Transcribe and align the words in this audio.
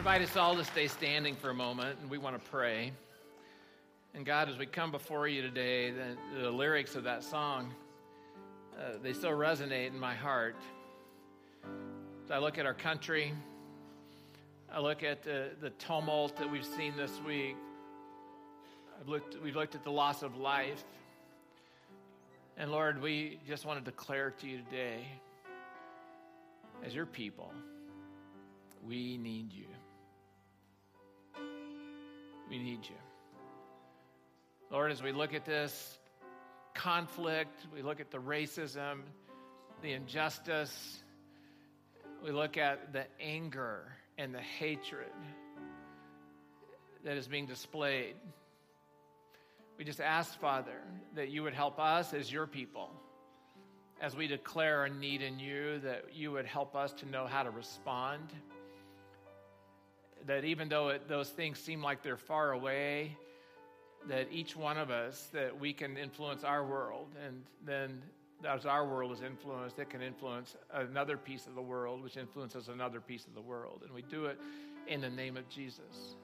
invite 0.00 0.22
us 0.22 0.34
all 0.34 0.56
to 0.56 0.64
stay 0.64 0.86
standing 0.88 1.36
for 1.36 1.50
a 1.50 1.54
moment, 1.54 1.98
and 2.00 2.10
we 2.10 2.16
want 2.16 2.34
to 2.34 2.50
pray. 2.50 2.90
And 4.14 4.24
God, 4.24 4.48
as 4.48 4.56
we 4.56 4.64
come 4.64 4.90
before 4.90 5.28
you 5.28 5.42
today, 5.42 5.90
the, 5.90 6.16
the 6.40 6.50
lyrics 6.50 6.94
of 6.96 7.04
that 7.04 7.22
song, 7.22 7.74
uh, 8.78 8.92
they 9.02 9.12
still 9.12 9.32
resonate 9.32 9.88
in 9.88 10.00
my 10.00 10.14
heart. 10.14 10.56
As 12.24 12.30
I 12.30 12.38
look 12.38 12.56
at 12.56 12.64
our 12.64 12.72
country, 12.72 13.34
I 14.72 14.80
look 14.80 15.02
at 15.02 15.22
the, 15.22 15.50
the 15.60 15.68
tumult 15.68 16.34
that 16.38 16.50
we've 16.50 16.64
seen 16.64 16.94
this 16.96 17.20
week. 17.26 17.56
I've 18.98 19.08
looked, 19.08 19.36
we've 19.42 19.54
looked 19.54 19.74
at 19.74 19.84
the 19.84 19.92
loss 19.92 20.22
of 20.22 20.38
life. 20.38 20.82
And 22.56 22.70
Lord, 22.70 23.02
we 23.02 23.38
just 23.46 23.66
want 23.66 23.84
to 23.84 23.90
declare 23.90 24.30
to 24.30 24.48
you 24.48 24.62
today, 24.70 25.04
as 26.86 26.94
your 26.94 27.04
people, 27.04 27.52
we 28.88 29.18
need 29.18 29.52
you. 29.52 29.66
We 32.50 32.58
need 32.58 32.80
you. 32.82 32.96
Lord, 34.72 34.90
as 34.90 35.00
we 35.00 35.12
look 35.12 35.34
at 35.34 35.44
this 35.44 35.98
conflict, 36.74 37.66
we 37.72 37.82
look 37.82 38.00
at 38.00 38.10
the 38.10 38.18
racism, 38.18 39.02
the 39.82 39.92
injustice, 39.92 41.00
we 42.24 42.32
look 42.32 42.56
at 42.56 42.92
the 42.92 43.04
anger 43.20 43.84
and 44.18 44.34
the 44.34 44.40
hatred 44.40 45.12
that 47.04 47.16
is 47.16 47.28
being 47.28 47.46
displayed. 47.46 48.16
We 49.78 49.84
just 49.84 50.00
ask, 50.00 50.38
Father, 50.40 50.82
that 51.14 51.30
you 51.30 51.44
would 51.44 51.54
help 51.54 51.78
us 51.78 52.12
as 52.12 52.32
your 52.32 52.48
people 52.48 52.90
as 54.00 54.16
we 54.16 54.26
declare 54.26 54.86
a 54.86 54.90
need 54.90 55.22
in 55.22 55.38
you, 55.38 55.78
that 55.80 56.06
you 56.14 56.32
would 56.32 56.46
help 56.46 56.74
us 56.74 56.92
to 56.94 57.06
know 57.06 57.26
how 57.26 57.42
to 57.42 57.50
respond 57.50 58.32
that 60.26 60.44
even 60.44 60.68
though 60.68 60.88
it, 60.88 61.08
those 61.08 61.28
things 61.28 61.58
seem 61.58 61.82
like 61.82 62.02
they're 62.02 62.16
far 62.16 62.52
away, 62.52 63.16
that 64.08 64.28
each 64.30 64.56
one 64.56 64.78
of 64.78 64.90
us, 64.90 65.28
that 65.32 65.58
we 65.58 65.72
can 65.72 65.96
influence 65.96 66.44
our 66.44 66.64
world. 66.64 67.08
And 67.26 67.42
then 67.64 68.02
as 68.48 68.64
our 68.64 68.86
world 68.86 69.12
is 69.12 69.22
influenced, 69.22 69.78
it 69.78 69.90
can 69.90 70.02
influence 70.02 70.56
another 70.72 71.16
piece 71.16 71.46
of 71.46 71.54
the 71.54 71.62
world, 71.62 72.02
which 72.02 72.16
influences 72.16 72.68
another 72.68 73.00
piece 73.00 73.26
of 73.26 73.34
the 73.34 73.40
world. 73.40 73.82
And 73.84 73.92
we 73.92 74.02
do 74.02 74.26
it 74.26 74.38
in 74.86 75.00
the 75.00 75.10
name 75.10 75.36
of 75.36 75.48
Jesus. 75.48 76.16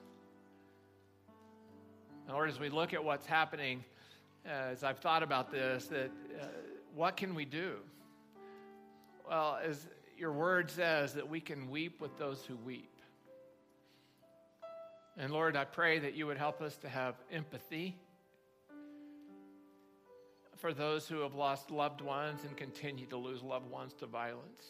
And 2.25 2.35
Lord, 2.35 2.49
as 2.49 2.59
we 2.59 2.69
look 2.69 2.93
at 2.93 3.03
what's 3.03 3.25
happening, 3.25 3.83
uh, 4.45 4.71
as 4.71 4.83
I've 4.83 4.99
thought 4.99 5.23
about 5.23 5.51
this, 5.51 5.85
that 5.87 6.11
uh, 6.41 6.45
what 6.95 7.15
can 7.15 7.35
we 7.35 7.45
do? 7.45 7.75
Well, 9.29 9.59
as 9.63 9.87
your 10.17 10.31
word 10.31 10.71
says, 10.71 11.13
that 11.13 11.29
we 11.29 11.39
can 11.39 11.69
weep 11.69 12.01
with 12.01 12.17
those 12.17 12.43
who 12.45 12.55
weep. 12.57 12.89
And 15.19 15.33
Lord, 15.33 15.55
I 15.55 15.65
pray 15.65 15.97
that 15.99 16.13
you 16.13 16.27
would 16.27 16.37
help 16.37 16.61
us 16.61 16.77
to 16.77 16.89
have 16.89 17.15
empathy 17.31 17.97
for 20.57 20.73
those 20.73 21.07
who 21.07 21.21
have 21.21 21.33
lost 21.33 21.71
loved 21.71 22.01
ones 22.01 22.41
and 22.43 22.55
continue 22.55 23.07
to 23.07 23.17
lose 23.17 23.41
loved 23.41 23.69
ones 23.69 23.93
to 23.95 24.05
violence. 24.05 24.65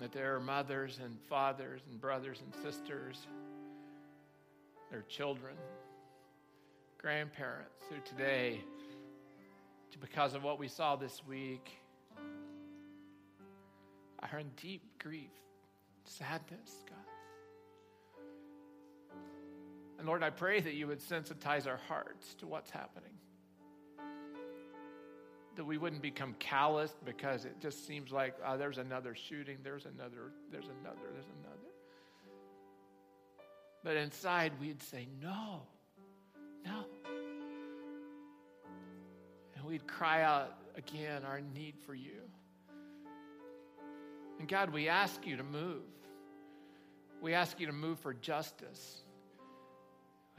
That 0.00 0.12
there 0.12 0.36
are 0.36 0.40
mothers 0.40 1.00
and 1.02 1.18
fathers 1.28 1.82
and 1.90 2.00
brothers 2.00 2.40
and 2.44 2.54
sisters, 2.62 3.26
their 4.90 5.02
children, 5.02 5.54
grandparents 6.96 7.84
who 7.88 7.96
today, 8.08 8.60
because 10.00 10.34
of 10.34 10.44
what 10.44 10.58
we 10.60 10.68
saw 10.68 10.94
this 10.94 11.22
week, 11.26 11.70
are 14.32 14.38
in 14.38 14.50
deep 14.56 14.82
grief, 14.98 15.30
sadness, 16.04 16.84
God. 16.88 17.09
And 20.00 20.08
Lord, 20.08 20.22
I 20.22 20.30
pray 20.30 20.60
that 20.60 20.72
you 20.72 20.86
would 20.86 21.00
sensitize 21.00 21.66
our 21.66 21.78
hearts 21.86 22.32
to 22.36 22.46
what's 22.46 22.70
happening. 22.70 23.12
That 25.56 25.66
we 25.66 25.76
wouldn't 25.76 26.00
become 26.00 26.34
calloused 26.38 27.04
because 27.04 27.44
it 27.44 27.60
just 27.60 27.86
seems 27.86 28.10
like 28.10 28.34
oh, 28.46 28.56
there's 28.56 28.78
another 28.78 29.14
shooting, 29.14 29.58
there's 29.62 29.84
another, 29.84 30.32
there's 30.50 30.64
another, 30.64 31.02
there's 31.12 31.26
another. 31.42 31.68
But 33.84 33.96
inside 33.98 34.52
we'd 34.58 34.82
say, 34.84 35.06
no, 35.20 35.64
no. 36.64 36.84
And 39.54 39.64
we'd 39.66 39.86
cry 39.86 40.22
out 40.22 40.56
again 40.76 41.24
our 41.26 41.42
need 41.42 41.74
for 41.84 41.94
you. 41.94 42.22
And 44.38 44.48
God, 44.48 44.72
we 44.72 44.88
ask 44.88 45.26
you 45.26 45.36
to 45.36 45.44
move. 45.44 45.82
We 47.20 47.34
ask 47.34 47.60
you 47.60 47.66
to 47.66 47.74
move 47.74 47.98
for 47.98 48.14
justice. 48.14 49.02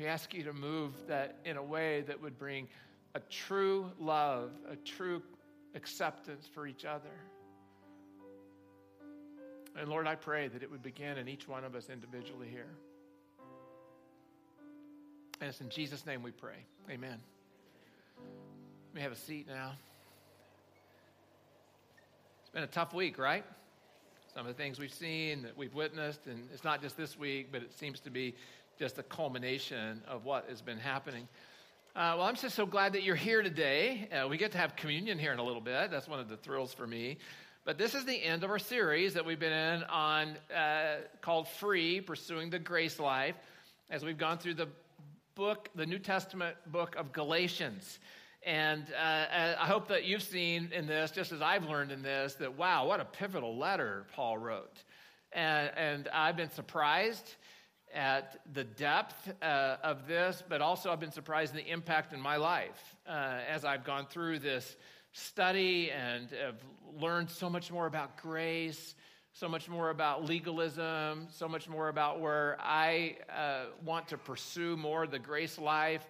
We 0.01 0.07
ask 0.07 0.33
you 0.33 0.41
to 0.45 0.53
move 0.53 0.93
that 1.09 1.35
in 1.45 1.57
a 1.57 1.63
way 1.63 2.01
that 2.07 2.19
would 2.19 2.39
bring 2.39 2.67
a 3.13 3.19
true 3.19 3.91
love, 3.99 4.49
a 4.67 4.75
true 4.75 5.21
acceptance 5.75 6.49
for 6.51 6.65
each 6.65 6.85
other. 6.85 7.11
And 9.79 9.87
Lord, 9.87 10.07
I 10.07 10.15
pray 10.15 10.47
that 10.47 10.63
it 10.63 10.71
would 10.71 10.81
begin 10.81 11.19
in 11.19 11.27
each 11.27 11.47
one 11.47 11.63
of 11.63 11.75
us 11.75 11.87
individually 11.87 12.47
here. 12.49 12.65
And 15.39 15.49
it's 15.49 15.61
in 15.61 15.69
Jesus' 15.69 16.03
name 16.03 16.23
we 16.23 16.31
pray. 16.31 16.65
Amen. 16.89 17.19
Let 18.87 18.95
me 18.95 19.01
have 19.01 19.11
a 19.11 19.15
seat 19.15 19.47
now. 19.47 19.73
It's 22.41 22.49
been 22.49 22.63
a 22.63 22.67
tough 22.67 22.91
week, 22.91 23.19
right? 23.19 23.45
Some 24.33 24.47
of 24.47 24.57
the 24.57 24.63
things 24.63 24.79
we've 24.79 24.91
seen, 24.91 25.43
that 25.43 25.55
we've 25.55 25.75
witnessed, 25.75 26.25
and 26.25 26.47
it's 26.51 26.63
not 26.63 26.81
just 26.81 26.97
this 26.97 27.19
week, 27.19 27.49
but 27.51 27.61
it 27.61 27.71
seems 27.77 27.99
to 27.99 28.09
be 28.09 28.33
just 28.81 28.97
a 28.97 29.03
culmination 29.03 30.01
of 30.07 30.25
what 30.25 30.49
has 30.49 30.59
been 30.59 30.79
happening. 30.79 31.27
Uh, 31.95 32.17
well, 32.17 32.21
I'm 32.23 32.35
just 32.35 32.55
so 32.55 32.65
glad 32.65 32.93
that 32.93 33.03
you're 33.03 33.15
here 33.15 33.43
today. 33.43 34.09
Uh, 34.11 34.27
we 34.27 34.37
get 34.37 34.53
to 34.53 34.57
have 34.57 34.75
communion 34.75 35.19
here 35.19 35.31
in 35.31 35.37
a 35.37 35.43
little 35.43 35.61
bit. 35.61 35.91
That's 35.91 36.07
one 36.07 36.19
of 36.19 36.29
the 36.29 36.37
thrills 36.37 36.73
for 36.73 36.87
me. 36.87 37.19
But 37.63 37.77
this 37.77 37.93
is 37.93 38.05
the 38.05 38.15
end 38.15 38.43
of 38.43 38.49
our 38.49 38.57
series 38.57 39.13
that 39.13 39.23
we've 39.23 39.39
been 39.39 39.53
in 39.53 39.83
on 39.83 40.35
uh, 40.51 40.95
called 41.21 41.47
Free 41.47 42.01
Pursuing 42.01 42.49
the 42.49 42.57
Grace 42.57 42.97
Life 42.97 43.35
as 43.91 44.03
we've 44.03 44.17
gone 44.17 44.39
through 44.39 44.55
the 44.55 44.67
book, 45.35 45.69
the 45.75 45.85
New 45.85 45.99
Testament 45.99 46.55
book 46.65 46.95
of 46.95 47.13
Galatians. 47.13 47.99
And 48.41 48.87
uh, 48.97 48.99
uh, 48.99 49.55
I 49.59 49.67
hope 49.67 49.89
that 49.89 50.05
you've 50.05 50.23
seen 50.23 50.71
in 50.73 50.87
this, 50.87 51.11
just 51.11 51.31
as 51.31 51.43
I've 51.43 51.65
learned 51.65 51.91
in 51.91 52.01
this, 52.01 52.33
that 52.39 52.57
wow, 52.57 52.87
what 52.87 52.99
a 52.99 53.05
pivotal 53.05 53.55
letter 53.55 54.07
Paul 54.15 54.39
wrote. 54.39 54.81
And, 55.33 55.69
and 55.77 56.09
I've 56.11 56.35
been 56.35 56.49
surprised 56.49 57.35
at 57.93 58.39
the 58.53 58.63
depth 58.63 59.31
uh, 59.41 59.77
of 59.83 60.07
this, 60.07 60.43
but 60.47 60.61
also 60.61 60.91
I've 60.91 60.99
been 60.99 61.11
surprised 61.11 61.55
at 61.55 61.63
the 61.63 61.71
impact 61.71 62.13
in 62.13 62.19
my 62.19 62.37
life 62.37 62.95
uh, 63.07 63.39
as 63.49 63.65
I've 63.65 63.83
gone 63.83 64.07
through 64.07 64.39
this 64.39 64.75
study 65.13 65.91
and 65.91 66.29
have 66.31 66.63
learned 66.99 67.29
so 67.29 67.49
much 67.49 67.71
more 67.71 67.85
about 67.85 68.17
grace, 68.17 68.95
so 69.33 69.47
much 69.47 69.69
more 69.69 69.89
about 69.89 70.25
legalism, 70.25 71.27
so 71.29 71.47
much 71.47 71.69
more 71.69 71.89
about 71.89 72.19
where 72.19 72.57
I 72.59 73.17
uh, 73.33 73.65
want 73.85 74.07
to 74.09 74.17
pursue 74.17 74.77
more 74.77 75.07
the 75.07 75.19
grace 75.19 75.57
life, 75.57 76.07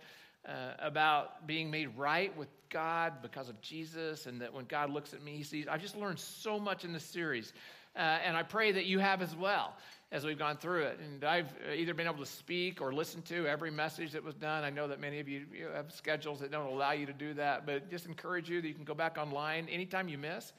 uh, 0.47 0.73
about 0.79 1.45
being 1.45 1.69
made 1.69 1.95
right 1.97 2.35
with 2.35 2.47
God 2.69 3.21
because 3.21 3.47
of 3.47 3.61
Jesus, 3.61 4.25
and 4.25 4.41
that 4.41 4.51
when 4.51 4.65
God 4.65 4.89
looks 4.89 5.13
at 5.13 5.21
me, 5.21 5.35
he 5.35 5.43
sees. 5.43 5.67
I've 5.67 5.81
just 5.81 5.95
learned 5.95 6.17
so 6.17 6.59
much 6.59 6.83
in 6.83 6.93
this 6.93 7.03
series, 7.03 7.53
uh, 7.95 7.99
and 7.99 8.35
I 8.35 8.43
pray 8.43 8.71
that 8.71 8.85
you 8.85 8.99
have 8.99 9.21
as 9.21 9.35
well 9.35 9.75
as 10.11 10.25
we've 10.25 10.37
gone 10.37 10.57
through 10.57 10.83
it. 10.83 10.99
And 10.99 11.23
I've 11.23 11.53
either 11.73 11.93
been 11.93 12.07
able 12.07 12.19
to 12.19 12.25
speak 12.25 12.81
or 12.81 12.93
listen 12.93 13.21
to 13.23 13.47
every 13.47 13.71
message 13.71 14.11
that 14.11 14.23
was 14.23 14.35
done. 14.35 14.63
I 14.63 14.69
know 14.69 14.87
that 14.89 14.99
many 14.99 15.19
of 15.19 15.29
you, 15.29 15.45
have 15.73 15.91
schedules 15.91 16.39
that 16.41 16.51
don't 16.51 16.67
allow 16.67 16.91
you 16.91 17.05
to 17.05 17.13
do 17.13 17.33
that, 17.35 17.65
but 17.65 17.89
just 17.89 18.05
encourage 18.05 18.49
you 18.49 18.61
that 18.61 18.67
you 18.67 18.73
can 18.73 18.83
go 18.83 18.93
back 18.93 19.17
online 19.17 19.69
anytime 19.69 20.09
you 20.09 20.17
miss. 20.17 20.51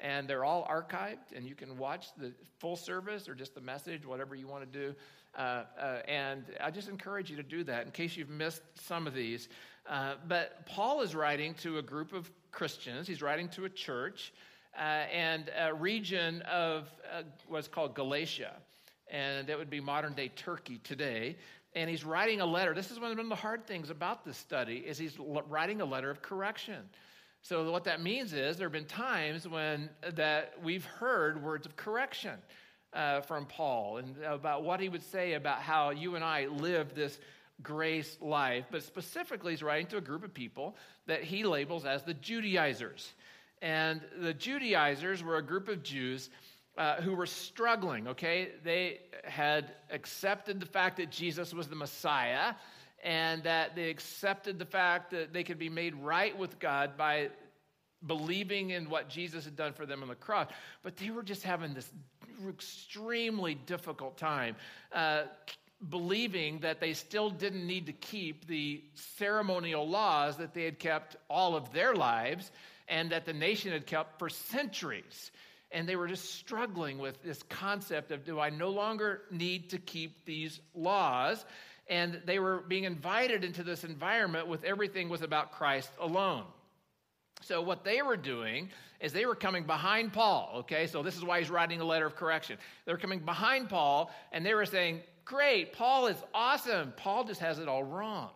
And 0.00 0.28
they're 0.28 0.44
all 0.44 0.64
archived, 0.70 1.34
and 1.34 1.44
you 1.44 1.56
can 1.56 1.76
watch 1.76 2.08
the 2.16 2.32
full 2.60 2.76
service 2.76 3.28
or 3.28 3.34
just 3.34 3.54
the 3.54 3.60
message, 3.60 4.06
whatever 4.06 4.36
you 4.36 4.46
want 4.46 4.70
to 4.70 4.78
do. 4.78 4.94
Uh, 5.36 5.64
uh, 5.80 5.98
and 6.06 6.44
I 6.60 6.70
just 6.70 6.88
encourage 6.88 7.30
you 7.30 7.36
to 7.36 7.42
do 7.42 7.64
that 7.64 7.86
in 7.86 7.90
case 7.90 8.16
you've 8.16 8.28
missed 8.28 8.62
some 8.74 9.06
of 9.08 9.14
these. 9.14 9.48
Uh, 9.88 10.14
but 10.28 10.66
Paul 10.66 11.00
is 11.00 11.16
writing 11.16 11.54
to 11.54 11.78
a 11.78 11.82
group 11.82 12.12
of 12.12 12.30
Christians, 12.52 13.08
he's 13.08 13.22
writing 13.22 13.48
to 13.50 13.64
a 13.64 13.70
church. 13.70 14.32
Uh, 14.76 15.06
and 15.12 15.50
a 15.58 15.74
region 15.74 16.40
of 16.42 16.88
uh, 17.12 17.22
what's 17.48 17.66
called 17.66 17.96
Galatia 17.96 18.52
and 19.10 19.46
that 19.46 19.58
would 19.58 19.70
be 19.70 19.80
modern 19.80 20.14
day 20.14 20.28
Turkey 20.28 20.80
today. 20.84 21.36
And 21.74 21.88
he's 21.88 22.04
writing 22.04 22.40
a 22.40 22.46
letter. 22.46 22.74
This 22.74 22.90
is 22.90 22.98
one 22.98 23.18
of 23.18 23.28
the 23.28 23.34
hard 23.34 23.66
things 23.66 23.90
about 23.90 24.24
this 24.24 24.36
study 24.36 24.78
is 24.78 24.98
he's 24.98 25.18
writing 25.18 25.80
a 25.80 25.84
letter 25.84 26.10
of 26.10 26.22
correction. 26.22 26.82
So 27.42 27.70
what 27.70 27.84
that 27.84 28.02
means 28.02 28.32
is 28.32 28.56
there 28.56 28.66
have 28.66 28.72
been 28.72 28.84
times 28.84 29.46
when 29.46 29.90
that 30.14 30.54
we've 30.62 30.84
heard 30.84 31.42
words 31.42 31.66
of 31.66 31.76
correction 31.76 32.38
uh, 32.92 33.20
from 33.20 33.46
Paul 33.46 33.98
and 33.98 34.16
about 34.24 34.64
what 34.64 34.80
he 34.80 34.88
would 34.88 35.04
say 35.04 35.34
about 35.34 35.60
how 35.60 35.90
you 35.90 36.14
and 36.14 36.24
I 36.24 36.46
live 36.46 36.94
this 36.94 37.18
grace 37.62 38.16
life. 38.20 38.64
But 38.70 38.82
specifically, 38.82 39.52
he's 39.52 39.62
writing 39.62 39.86
to 39.88 39.98
a 39.98 40.00
group 40.00 40.24
of 40.24 40.34
people 40.34 40.76
that 41.06 41.22
he 41.22 41.44
labels 41.44 41.84
as 41.84 42.02
the 42.02 42.14
Judaizers. 42.14 43.12
And 43.60 44.00
the 44.20 44.34
Judaizers 44.34 45.22
were 45.22 45.36
a 45.36 45.42
group 45.42 45.68
of 45.68 45.82
Jews 45.82 46.30
uh, 46.78 47.02
who 47.02 47.14
were 47.14 47.26
struggling, 47.26 48.08
okay? 48.08 48.50
They 48.62 49.00
had 49.24 49.72
accepted 49.90 50.60
the 50.60 50.66
fact 50.66 50.96
that 50.98 51.10
Jesus 51.10 51.52
was 51.52 51.66
the 51.66 51.76
Messiah 51.76 52.54
and 53.02 53.42
that 53.42 53.74
they 53.74 53.90
accepted 53.90 54.58
the 54.58 54.64
fact 54.64 55.10
that 55.10 55.32
they 55.32 55.44
could 55.44 55.58
be 55.58 55.68
made 55.68 55.94
right 55.96 56.36
with 56.36 56.58
God 56.58 56.96
by 56.96 57.30
believing 58.06 58.70
in 58.70 58.88
what 58.88 59.08
Jesus 59.08 59.44
had 59.44 59.56
done 59.56 59.72
for 59.72 59.86
them 59.86 60.02
on 60.02 60.08
the 60.08 60.14
cross. 60.14 60.48
But 60.82 60.96
they 60.96 61.10
were 61.10 61.24
just 61.24 61.42
having 61.42 61.74
this 61.74 61.90
extremely 62.48 63.54
difficult 63.54 64.16
time. 64.16 64.54
Uh, 64.92 65.24
believing 65.90 66.58
that 66.60 66.80
they 66.80 66.92
still 66.92 67.30
didn't 67.30 67.66
need 67.66 67.86
to 67.86 67.92
keep 67.92 68.46
the 68.46 68.82
ceremonial 68.94 69.88
laws 69.88 70.36
that 70.36 70.54
they 70.54 70.64
had 70.64 70.78
kept 70.78 71.16
all 71.28 71.54
of 71.54 71.72
their 71.72 71.94
lives 71.94 72.50
and 72.88 73.10
that 73.10 73.26
the 73.26 73.32
nation 73.32 73.72
had 73.72 73.86
kept 73.86 74.18
for 74.18 74.28
centuries. 74.28 75.30
And 75.70 75.88
they 75.88 75.96
were 75.96 76.08
just 76.08 76.34
struggling 76.34 76.98
with 76.98 77.22
this 77.22 77.42
concept 77.42 78.10
of 78.10 78.24
do 78.24 78.40
I 78.40 78.50
no 78.50 78.70
longer 78.70 79.22
need 79.30 79.70
to 79.70 79.78
keep 79.78 80.24
these 80.24 80.60
laws? 80.74 81.44
And 81.88 82.22
they 82.24 82.38
were 82.38 82.62
being 82.66 82.84
invited 82.84 83.44
into 83.44 83.62
this 83.62 83.84
environment 83.84 84.46
with 84.46 84.64
everything 84.64 85.08
was 85.08 85.22
about 85.22 85.52
Christ 85.52 85.90
alone. 86.00 86.44
So, 87.42 87.60
what 87.62 87.84
they 87.84 88.02
were 88.02 88.16
doing 88.16 88.70
is 89.00 89.12
they 89.12 89.26
were 89.26 89.34
coming 89.34 89.64
behind 89.64 90.12
Paul, 90.12 90.50
okay? 90.60 90.86
So, 90.86 91.02
this 91.02 91.16
is 91.16 91.24
why 91.24 91.38
he's 91.38 91.50
writing 91.50 91.80
a 91.80 91.84
letter 91.84 92.06
of 92.06 92.16
correction. 92.16 92.58
They 92.84 92.92
were 92.92 92.98
coming 92.98 93.20
behind 93.20 93.68
Paul 93.68 94.10
and 94.32 94.44
they 94.44 94.54
were 94.54 94.66
saying, 94.66 95.02
Great, 95.24 95.74
Paul 95.74 96.06
is 96.06 96.16
awesome. 96.32 96.94
Paul 96.96 97.24
just 97.24 97.40
has 97.40 97.58
it 97.58 97.68
all 97.68 97.84
wrong. 97.84 98.30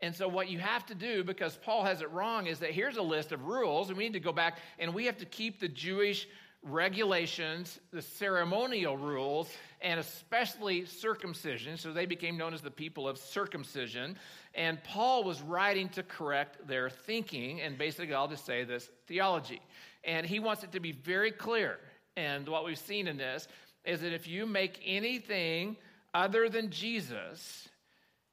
And 0.00 0.14
so, 0.14 0.26
what 0.26 0.50
you 0.50 0.58
have 0.58 0.84
to 0.86 0.94
do, 0.94 1.22
because 1.22 1.56
Paul 1.56 1.84
has 1.84 2.00
it 2.00 2.10
wrong, 2.10 2.46
is 2.46 2.58
that 2.58 2.72
here's 2.72 2.96
a 2.96 3.02
list 3.02 3.32
of 3.32 3.46
rules, 3.46 3.88
and 3.88 3.96
we 3.96 4.04
need 4.04 4.14
to 4.14 4.20
go 4.20 4.32
back 4.32 4.58
and 4.78 4.94
we 4.94 5.06
have 5.06 5.18
to 5.18 5.26
keep 5.26 5.60
the 5.60 5.68
Jewish 5.68 6.26
regulations, 6.64 7.78
the 7.92 8.02
ceremonial 8.02 8.96
rules, 8.96 9.50
and 9.80 10.00
especially 10.00 10.86
circumcision. 10.86 11.76
So 11.76 11.92
they 11.92 12.06
became 12.06 12.36
known 12.36 12.54
as 12.54 12.62
the 12.62 12.70
people 12.70 13.06
of 13.06 13.18
circumcision. 13.18 14.16
And 14.54 14.82
Paul 14.82 15.24
was 15.24 15.42
writing 15.42 15.90
to 15.90 16.02
correct 16.02 16.66
their 16.66 16.88
thinking, 16.88 17.60
and 17.60 17.76
basically, 17.76 18.14
I'll 18.14 18.28
just 18.28 18.46
say 18.46 18.64
this 18.64 18.88
theology. 19.06 19.60
And 20.04 20.26
he 20.26 20.40
wants 20.40 20.64
it 20.64 20.72
to 20.72 20.80
be 20.80 20.92
very 20.92 21.30
clear. 21.30 21.78
And 22.16 22.48
what 22.48 22.64
we've 22.64 22.78
seen 22.78 23.08
in 23.08 23.16
this 23.16 23.46
is 23.84 24.00
that 24.00 24.12
if 24.12 24.26
you 24.26 24.46
make 24.46 24.80
anything 24.86 25.76
other 26.14 26.48
than 26.48 26.70
Jesus, 26.70 27.68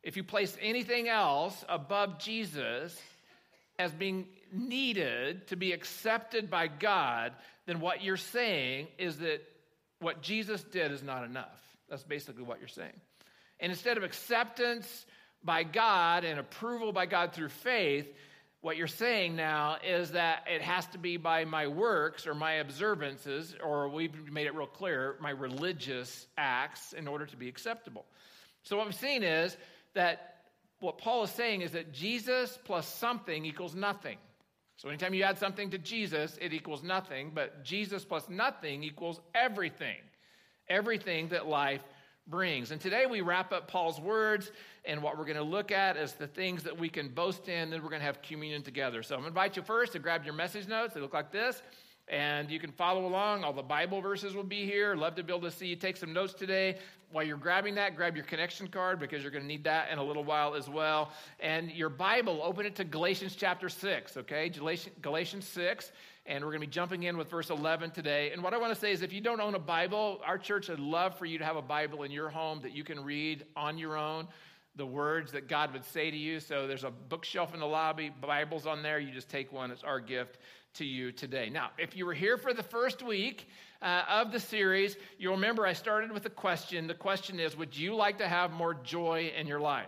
if 0.04 0.16
you 0.16 0.24
place 0.24 0.56
anything 0.62 1.10
else 1.10 1.66
above 1.68 2.20
Jesus 2.20 3.00
as 3.78 3.92
being 3.92 4.28
needed 4.54 5.48
to 5.48 5.56
be 5.56 5.72
accepted 5.72 6.50
by 6.50 6.68
God, 6.68 7.34
then 7.72 7.80
what 7.80 8.04
you're 8.04 8.18
saying 8.18 8.88
is 8.98 9.20
that 9.20 9.42
what 10.02 10.22
Jesus 10.22 10.62
did 10.62 10.92
is 10.92 11.02
not 11.02 11.24
enough. 11.24 11.58
That's 11.90 12.04
basically 12.04 12.44
what 12.44 12.60
you're 12.60 12.68
saying. 12.68 13.00
And 13.62 13.72
instead 13.72 13.96
of 13.96 14.04
acceptance 14.04 15.06
by 15.42 15.64
God 15.64 16.26
and 16.26 16.38
approval 16.38 16.92
by 16.92 17.06
God 17.06 17.32
through 17.32 17.48
faith, 17.48 18.08
what 18.60 18.76
you're 18.76 18.88
saying 18.88 19.38
now 19.38 19.78
is 19.88 20.12
that 20.12 20.48
it 20.54 20.62
has 20.62 20.86
to 20.88 20.98
be 20.98 21.16
by 21.16 21.46
my 21.46 21.68
works 21.68 22.28
or 22.28 22.36
my 22.36 22.56
observances, 22.56 23.56
or 23.64 23.88
we've 23.88 24.30
made 24.30 24.48
it 24.48 24.54
real 24.54 24.68
clear, 24.68 25.16
my 25.22 25.30
religious 25.30 26.28
acts 26.38 26.92
in 26.92 27.08
order 27.08 27.26
to 27.26 27.38
be 27.38 27.48
acceptable. 27.48 28.06
So, 28.64 28.76
what 28.76 28.86
we've 28.86 28.96
seen 28.96 29.24
is 29.24 29.56
that 29.94 30.36
what 30.82 30.98
Paul 30.98 31.24
is 31.24 31.32
saying 31.32 31.62
is 31.62 31.72
that 31.72 31.94
Jesus 31.94 32.60
plus 32.66 32.86
something 32.86 33.46
equals 33.46 33.76
nothing. 33.76 34.18
So, 34.82 34.90
anytime 34.90 35.14
you 35.14 35.22
add 35.22 35.38
something 35.38 35.70
to 35.70 35.78
Jesus, 35.78 36.40
it 36.42 36.54
equals 36.54 36.82
nothing, 36.82 37.30
but 37.36 37.64
Jesus 37.64 38.04
plus 38.04 38.28
nothing 38.30 38.84
equals 38.84 39.22
everything. 39.36 39.98
Everything 40.70 41.28
that 41.28 41.46
life 41.46 41.84
brings. 42.26 42.72
And 42.72 42.82
today 42.82 43.06
we 43.06 43.22
wrap 43.22 43.54
up 43.54 43.68
Paul's 43.68 44.02
words, 44.02 44.52
and 44.84 45.04
what 45.04 45.20
we're 45.20 45.26
going 45.26 45.38
to 45.38 45.44
look 45.44 45.72
at 45.72 45.98
is 45.98 46.14
the 46.14 46.26
things 46.26 46.64
that 46.64 46.76
we 46.76 46.90
can 46.90 47.10
boast 47.10 47.48
in, 47.48 47.70
then 47.70 47.84
we're 47.84 47.90
going 47.90 48.00
to 48.00 48.08
have 48.08 48.24
communion 48.24 48.64
together. 48.64 49.04
So 49.04 49.14
I'm 49.14 49.22
going 49.22 49.32
to 49.32 49.40
invite 49.40 49.56
you 49.56 49.62
first 49.62 49.92
to 49.92 50.00
grab 50.00 50.26
your 50.26 50.34
message 50.34 50.68
notes. 50.68 50.96
They 50.96 51.00
look 51.00 51.14
like 51.14 51.32
this, 51.32 51.62
and 52.08 52.50
you 52.50 52.60
can 52.60 52.72
follow 52.72 53.06
along. 53.06 53.44
All 53.44 53.54
the 53.54 53.62
Bible 53.62 54.02
verses 54.02 54.36
will 54.36 54.44
be 54.44 54.66
here. 54.66 54.96
Love 54.96 55.16
to 55.16 55.24
be 55.24 55.34
able 55.34 55.50
to 55.50 55.56
see 55.56 55.68
you 55.68 55.76
take 55.76 55.98
some 55.98 56.14
notes 56.14 56.34
today. 56.34 56.78
While 57.12 57.26
you're 57.26 57.38
grabbing 57.38 57.76
that, 57.76 57.96
grab 57.96 58.16
your 58.16 58.26
connection 58.26 58.68
card 58.68 59.00
because 59.00 59.22
you're 59.22 59.32
going 59.32 59.44
to 59.44 59.48
need 59.48 59.66
that 59.66 59.90
in 59.92 59.98
a 59.98 60.04
little 60.04 60.24
while 60.24 60.56
as 60.56 60.70
well. 60.70 61.12
And 61.40 61.70
your 61.72 61.90
Bible, 61.90 62.42
open 62.42 62.66
it 62.66 62.76
to 62.76 62.84
Galatians 62.84 63.36
chapter 63.36 63.68
6, 63.68 64.18
okay? 64.18 64.50
Galatians 65.02 65.48
6 65.48 65.92
and 66.26 66.44
we're 66.44 66.52
going 66.52 66.62
to 66.62 66.68
be 66.68 66.72
jumping 66.72 67.04
in 67.04 67.18
with 67.18 67.30
verse 67.30 67.50
11 67.50 67.92
today. 67.92 68.32
And 68.32 68.44
what 68.44 68.54
I 68.54 68.58
want 68.58 68.74
to 68.74 68.80
say 68.80 68.92
is 68.92 69.02
if 69.02 69.12
you 69.12 69.22
don't 69.22 69.42
own 69.42 69.56
a 69.56 69.60
Bible, 69.60 70.22
our 70.26 70.38
church 70.38 70.70
would 70.70 70.80
love 70.80 71.18
for 71.18 71.26
you 71.26 71.40
to 71.40 71.46
have 71.46 71.56
a 71.56 71.62
Bible 71.62 72.04
in 72.04 72.12
your 72.12 72.30
home 72.30 72.62
that 72.62 72.74
you 72.74 72.84
can 72.84 73.04
read 73.04 73.46
on 73.56 73.78
your 73.78 73.98
own 73.98 74.28
the 74.76 74.86
words 74.86 75.32
that 75.32 75.50
God 75.50 75.74
would 75.74 75.84
say 75.84 76.12
to 76.12 76.18
you. 76.18 76.40
So 76.40 76.68
there's 76.68 76.84
a 76.84 76.92
bookshelf 76.92 77.54
in 77.54 77.60
the 77.60 77.66
lobby, 77.66 78.12
Bibles 78.22 78.68
on 78.68 78.84
there. 78.84 79.00
You 79.00 79.12
just 79.12 79.30
take 79.30 79.52
one. 79.52 79.72
It's 79.72 79.84
our 79.84 80.00
gift 80.00 80.38
to 80.76 80.86
you 80.86 81.12
today. 81.12 81.50
Now, 81.50 81.72
if 81.78 81.96
you 81.96 82.06
were 82.06 82.14
here 82.14 82.38
for 82.38 82.54
the 82.54 82.64
first 82.64 83.04
week 83.04 83.48
uh, 83.82 84.04
of 84.08 84.32
the 84.32 84.40
series, 84.40 84.96
you'll 85.18 85.36
remember 85.36 85.66
I 85.66 85.74
started 85.74 86.12
with 86.12 86.26
a 86.26 86.30
question. 86.30 86.88
The 86.88 86.94
question 86.94 87.40
is 87.40 87.58
Would 87.58 87.76
you 87.76 87.96
like 87.96 88.18
to 88.20 88.28
have 88.28 88.52
more 88.52 88.74
joy 88.74 89.32
in 89.38 89.48
your 89.48 89.60
life? 89.60 89.88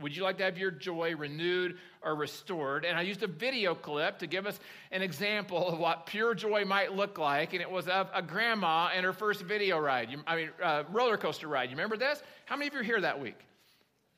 Would 0.00 0.14
you 0.14 0.24
like 0.24 0.36
to 0.38 0.44
have 0.44 0.58
your 0.58 0.70
joy 0.70 1.16
renewed 1.16 1.78
or 2.02 2.14
restored? 2.14 2.84
And 2.84 2.98
I 2.98 3.02
used 3.02 3.22
a 3.22 3.26
video 3.26 3.74
clip 3.74 4.18
to 4.18 4.26
give 4.26 4.46
us 4.46 4.60
an 4.90 5.00
example 5.00 5.68
of 5.68 5.78
what 5.78 6.04
pure 6.04 6.34
joy 6.34 6.66
might 6.66 6.92
look 6.92 7.16
like. 7.16 7.54
And 7.54 7.62
it 7.62 7.70
was 7.70 7.88
of 7.88 8.10
a 8.12 8.20
grandma 8.20 8.90
and 8.94 9.06
her 9.06 9.14
first 9.14 9.40
video 9.42 9.78
ride. 9.78 10.14
I 10.26 10.36
mean, 10.36 10.50
uh, 10.62 10.82
roller 10.92 11.16
coaster 11.16 11.48
ride. 11.48 11.70
You 11.70 11.76
remember 11.76 11.96
this? 11.96 12.22
How 12.44 12.56
many 12.56 12.66
of 12.66 12.74
you 12.74 12.80
were 12.80 12.84
here 12.84 13.00
that 13.00 13.18
week? 13.18 13.38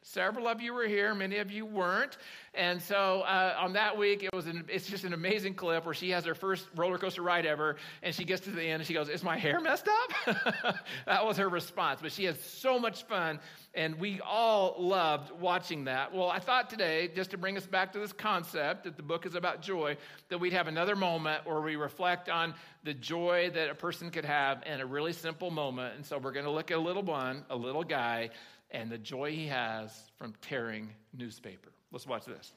Several 0.02 0.48
of 0.48 0.60
you 0.60 0.72
were 0.72 0.86
here, 0.86 1.14
many 1.14 1.36
of 1.36 1.50
you 1.50 1.66
weren't. 1.66 2.16
And 2.54 2.80
so 2.80 3.22
uh, 3.22 3.56
on 3.58 3.74
that 3.74 3.96
week, 3.96 4.22
it 4.24 4.32
was 4.32 4.46
an, 4.46 4.64
it's 4.68 4.86
just 4.86 5.04
an 5.04 5.12
amazing 5.12 5.54
clip 5.54 5.84
where 5.84 5.94
she 5.94 6.10
has 6.10 6.24
her 6.24 6.34
first 6.34 6.66
roller 6.74 6.98
coaster 6.98 7.22
ride 7.22 7.46
ever, 7.46 7.76
and 8.02 8.14
she 8.14 8.24
gets 8.24 8.42
to 8.42 8.50
the 8.50 8.62
end 8.62 8.80
and 8.80 8.86
she 8.86 8.94
goes, 8.94 9.08
Is 9.08 9.22
my 9.22 9.36
hair 9.36 9.60
messed 9.60 9.88
up? 9.88 10.36
that 11.06 11.24
was 11.24 11.36
her 11.36 11.48
response. 11.48 12.00
But 12.02 12.12
she 12.12 12.24
had 12.24 12.40
so 12.40 12.78
much 12.78 13.04
fun, 13.04 13.38
and 13.74 13.98
we 13.98 14.20
all 14.20 14.76
loved 14.78 15.30
watching 15.38 15.84
that. 15.84 16.12
Well, 16.12 16.28
I 16.28 16.38
thought 16.38 16.70
today, 16.70 17.10
just 17.14 17.30
to 17.30 17.38
bring 17.38 17.56
us 17.56 17.66
back 17.66 17.92
to 17.92 17.98
this 17.98 18.12
concept 18.12 18.84
that 18.84 18.96
the 18.96 19.02
book 19.02 19.26
is 19.26 19.34
about 19.34 19.62
joy, 19.62 19.96
that 20.28 20.38
we'd 20.38 20.52
have 20.52 20.68
another 20.68 20.96
moment 20.96 21.46
where 21.46 21.60
we 21.60 21.76
reflect 21.76 22.28
on 22.28 22.54
the 22.84 22.94
joy 22.94 23.50
that 23.54 23.70
a 23.70 23.74
person 23.74 24.10
could 24.10 24.24
have 24.24 24.62
in 24.64 24.80
a 24.80 24.86
really 24.86 25.12
simple 25.12 25.50
moment. 25.50 25.96
And 25.96 26.04
so 26.04 26.18
we're 26.18 26.32
going 26.32 26.46
to 26.46 26.50
look 26.50 26.70
at 26.70 26.78
a 26.78 26.80
little 26.80 27.02
one, 27.02 27.44
a 27.50 27.56
little 27.56 27.84
guy 27.84 28.30
and 28.70 28.90
the 28.90 28.98
joy 28.98 29.32
he 29.32 29.46
has 29.46 29.90
from 30.16 30.34
tearing 30.42 30.90
newspaper. 31.16 31.70
Let's 31.92 32.06
watch 32.06 32.24
this. 32.26 32.52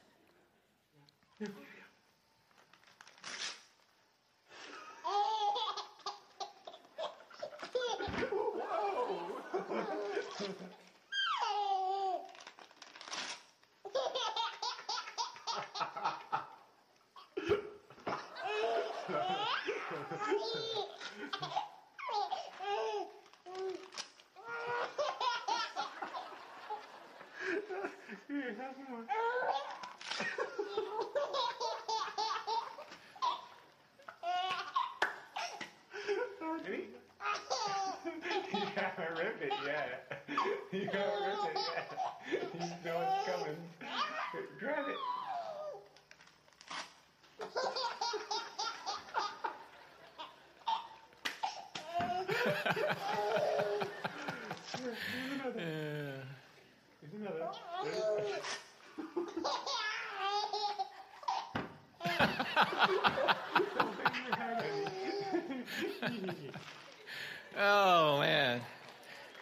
oh, 67.58 68.18
man. 68.20 68.62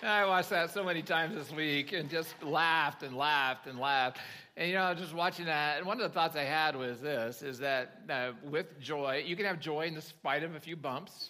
I 0.01 0.25
watched 0.25 0.48
that 0.59 0.73
so 0.73 0.83
many 0.83 1.01
times 1.01 1.35
this 1.35 1.55
week 1.55 1.93
and 1.93 2.09
just 2.09 2.33
laughed 2.43 3.01
and 3.01 3.15
laughed 3.15 3.65
and 3.65 3.79
laughed. 3.79 4.17
And, 4.57 4.67
you 4.67 4.75
know, 4.75 4.93
just 4.93 5.13
watching 5.13 5.45
that, 5.45 5.77
and 5.77 5.87
one 5.87 6.01
of 6.01 6.03
the 6.03 6.13
thoughts 6.13 6.35
I 6.35 6.43
had 6.43 6.75
was 6.75 6.99
this, 6.99 7.41
is 7.41 7.59
that 7.59 8.01
uh, 8.09 8.31
with 8.43 8.77
joy, 8.77 9.23
you 9.25 9.37
can 9.37 9.45
have 9.45 9.61
joy 9.61 9.83
in 9.83 9.95
the 9.95 10.01
spite 10.01 10.43
of 10.43 10.55
a 10.55 10.59
few 10.59 10.75
bumps. 10.75 11.29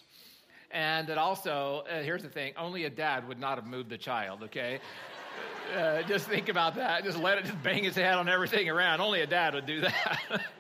And 0.72 1.08
that 1.10 1.20
also, 1.20 1.84
uh, 1.88 2.02
here's 2.02 2.24
the 2.24 2.30
thing 2.30 2.54
only 2.58 2.86
a 2.86 2.90
dad 2.90 3.28
would 3.28 3.40
not 3.40 3.60
have 3.60 3.68
moved 3.68 3.92
the 3.92 4.00
child, 4.00 4.44
okay? 4.44 4.80
Uh, 5.78 6.02
just 6.02 6.28
think 6.28 6.50
about 6.50 6.74
that. 6.74 7.04
Just 7.04 7.20
let 7.20 7.38
it 7.38 7.46
just 7.46 7.62
bang 7.62 7.86
its 7.86 7.96
head 7.96 8.16
on 8.16 8.28
everything 8.28 8.68
around. 8.68 9.02
Only 9.02 9.22
a 9.22 9.28
dad 9.28 9.54
would 9.54 9.68
do 9.68 9.82
that. 9.82 10.20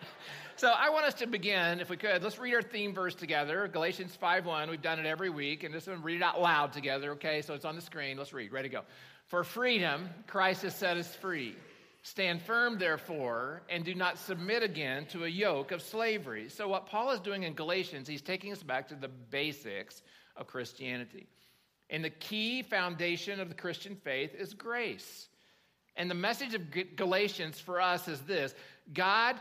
so 0.59 0.67
I 0.67 0.89
want 0.89 1.05
us 1.05 1.13
to 1.15 1.27
begin, 1.27 1.79
if 1.79 1.89
we 1.89 1.95
could. 1.95 2.21
Let's 2.21 2.37
read 2.37 2.53
our 2.53 2.61
theme 2.61 2.93
verse 2.93 3.15
together, 3.15 3.69
Galatians 3.69 4.17
5.1. 4.21 4.69
We've 4.69 4.81
done 4.81 4.99
it 4.99 5.05
every 5.05 5.29
week, 5.29 5.63
and 5.63 5.73
just 5.73 5.87
read 5.87 6.17
it 6.17 6.21
out 6.21 6.41
loud 6.41 6.73
together, 6.73 7.11
okay? 7.11 7.41
So 7.41 7.53
it's 7.53 7.63
on 7.63 7.77
the 7.77 7.81
screen. 7.81 8.17
Let's 8.17 8.33
read. 8.33 8.51
Ready 8.51 8.67
to 8.67 8.75
go. 8.75 8.81
For 9.27 9.45
freedom, 9.45 10.09
Christ 10.27 10.63
has 10.63 10.75
set 10.75 10.97
us 10.97 11.15
free. 11.15 11.55
Stand 12.03 12.41
firm, 12.41 12.77
therefore, 12.77 13.61
and 13.69 13.85
do 13.85 13.95
not 13.95 14.17
submit 14.17 14.61
again 14.61 15.05
to 15.11 15.23
a 15.23 15.29
yoke 15.29 15.71
of 15.71 15.81
slavery. 15.81 16.49
So, 16.49 16.67
what 16.67 16.87
Paul 16.87 17.11
is 17.11 17.21
doing 17.21 17.43
in 17.43 17.53
Galatians, 17.53 18.09
he's 18.09 18.21
taking 18.21 18.51
us 18.51 18.61
back 18.61 18.89
to 18.89 18.95
the 18.95 19.07
basics 19.07 20.01
of 20.35 20.47
Christianity. 20.47 21.27
And 21.89 22.03
the 22.03 22.09
key 22.09 22.63
foundation 22.63 23.39
of 23.39 23.47
the 23.47 23.55
Christian 23.55 23.95
faith 23.95 24.35
is 24.35 24.53
grace. 24.53 25.29
And 25.95 26.11
the 26.11 26.15
message 26.15 26.53
of 26.53 26.63
Galatians 26.97 27.61
for 27.61 27.79
us 27.79 28.09
is 28.09 28.19
this 28.21 28.53
God 28.91 29.37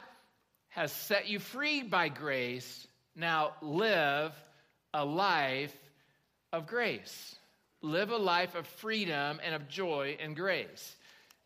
has 0.79 0.93
set 0.93 1.27
you 1.27 1.41
free 1.41 1.83
by 1.83 2.09
grace. 2.09 2.87
Now 3.17 3.55
live 3.61 4.33
a 4.95 5.05
life 5.05 5.77
of 6.53 6.69
grace. 6.69 7.35
Live 7.83 8.11
a 8.11 8.17
life 8.17 8.55
of 8.55 8.65
freedom 8.65 9.41
and 9.45 9.57
of 9.57 9.67
joy 9.67 10.17
and 10.21 10.37
grace. 10.37 10.95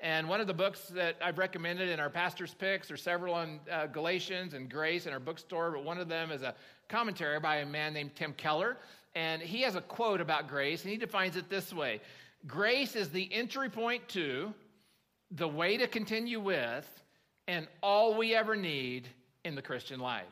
And 0.00 0.28
one 0.28 0.42
of 0.42 0.48
the 0.48 0.52
books 0.52 0.88
that 0.88 1.16
I've 1.24 1.38
recommended 1.38 1.88
in 1.88 1.98
our 1.98 2.10
pastor's 2.10 2.52
picks 2.52 2.90
are 2.90 2.98
several 2.98 3.32
on 3.32 3.58
uh, 3.70 3.86
Galatians 3.86 4.52
and 4.52 4.70
grace 4.70 5.06
in 5.06 5.14
our 5.14 5.20
bookstore, 5.20 5.70
but 5.70 5.82
one 5.82 5.96
of 5.96 6.10
them 6.10 6.30
is 6.30 6.42
a 6.42 6.54
commentary 6.90 7.40
by 7.40 7.56
a 7.56 7.66
man 7.66 7.94
named 7.94 8.14
Tim 8.14 8.34
Keller 8.34 8.76
and 9.14 9.40
he 9.40 9.62
has 9.62 9.76
a 9.76 9.80
quote 9.80 10.20
about 10.20 10.46
grace, 10.48 10.82
and 10.82 10.90
he 10.90 10.98
defines 10.98 11.36
it 11.36 11.48
this 11.48 11.72
way 11.72 12.02
Grace 12.46 12.96
is 12.96 13.08
the 13.08 13.32
entry 13.32 13.70
point 13.70 14.06
to, 14.10 14.52
the 15.30 15.48
way 15.48 15.78
to 15.78 15.86
continue 15.86 16.38
with, 16.38 16.86
and 17.48 17.66
all 17.82 18.18
we 18.18 18.34
ever 18.34 18.56
need 18.56 19.08
in 19.44 19.54
the 19.54 19.62
Christian 19.62 20.00
life. 20.00 20.24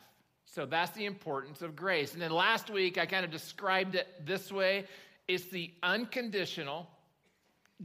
So 0.47 0.67
that's 0.67 0.91
the 0.93 1.07
importance 1.07 1.63
of 1.63 1.77
grace. 1.77 2.13
And 2.13 2.21
then 2.21 2.33
last 2.33 2.71
week, 2.71 2.99
I 2.99 3.07
kind 3.07 3.25
of 3.25 3.31
described 3.31 3.95
it 3.95 4.07
this 4.27 4.51
way 4.51 4.87
it's 5.29 5.45
the 5.47 5.71
unconditional, 5.83 6.89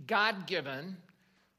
God 0.08 0.48
given, 0.48 0.98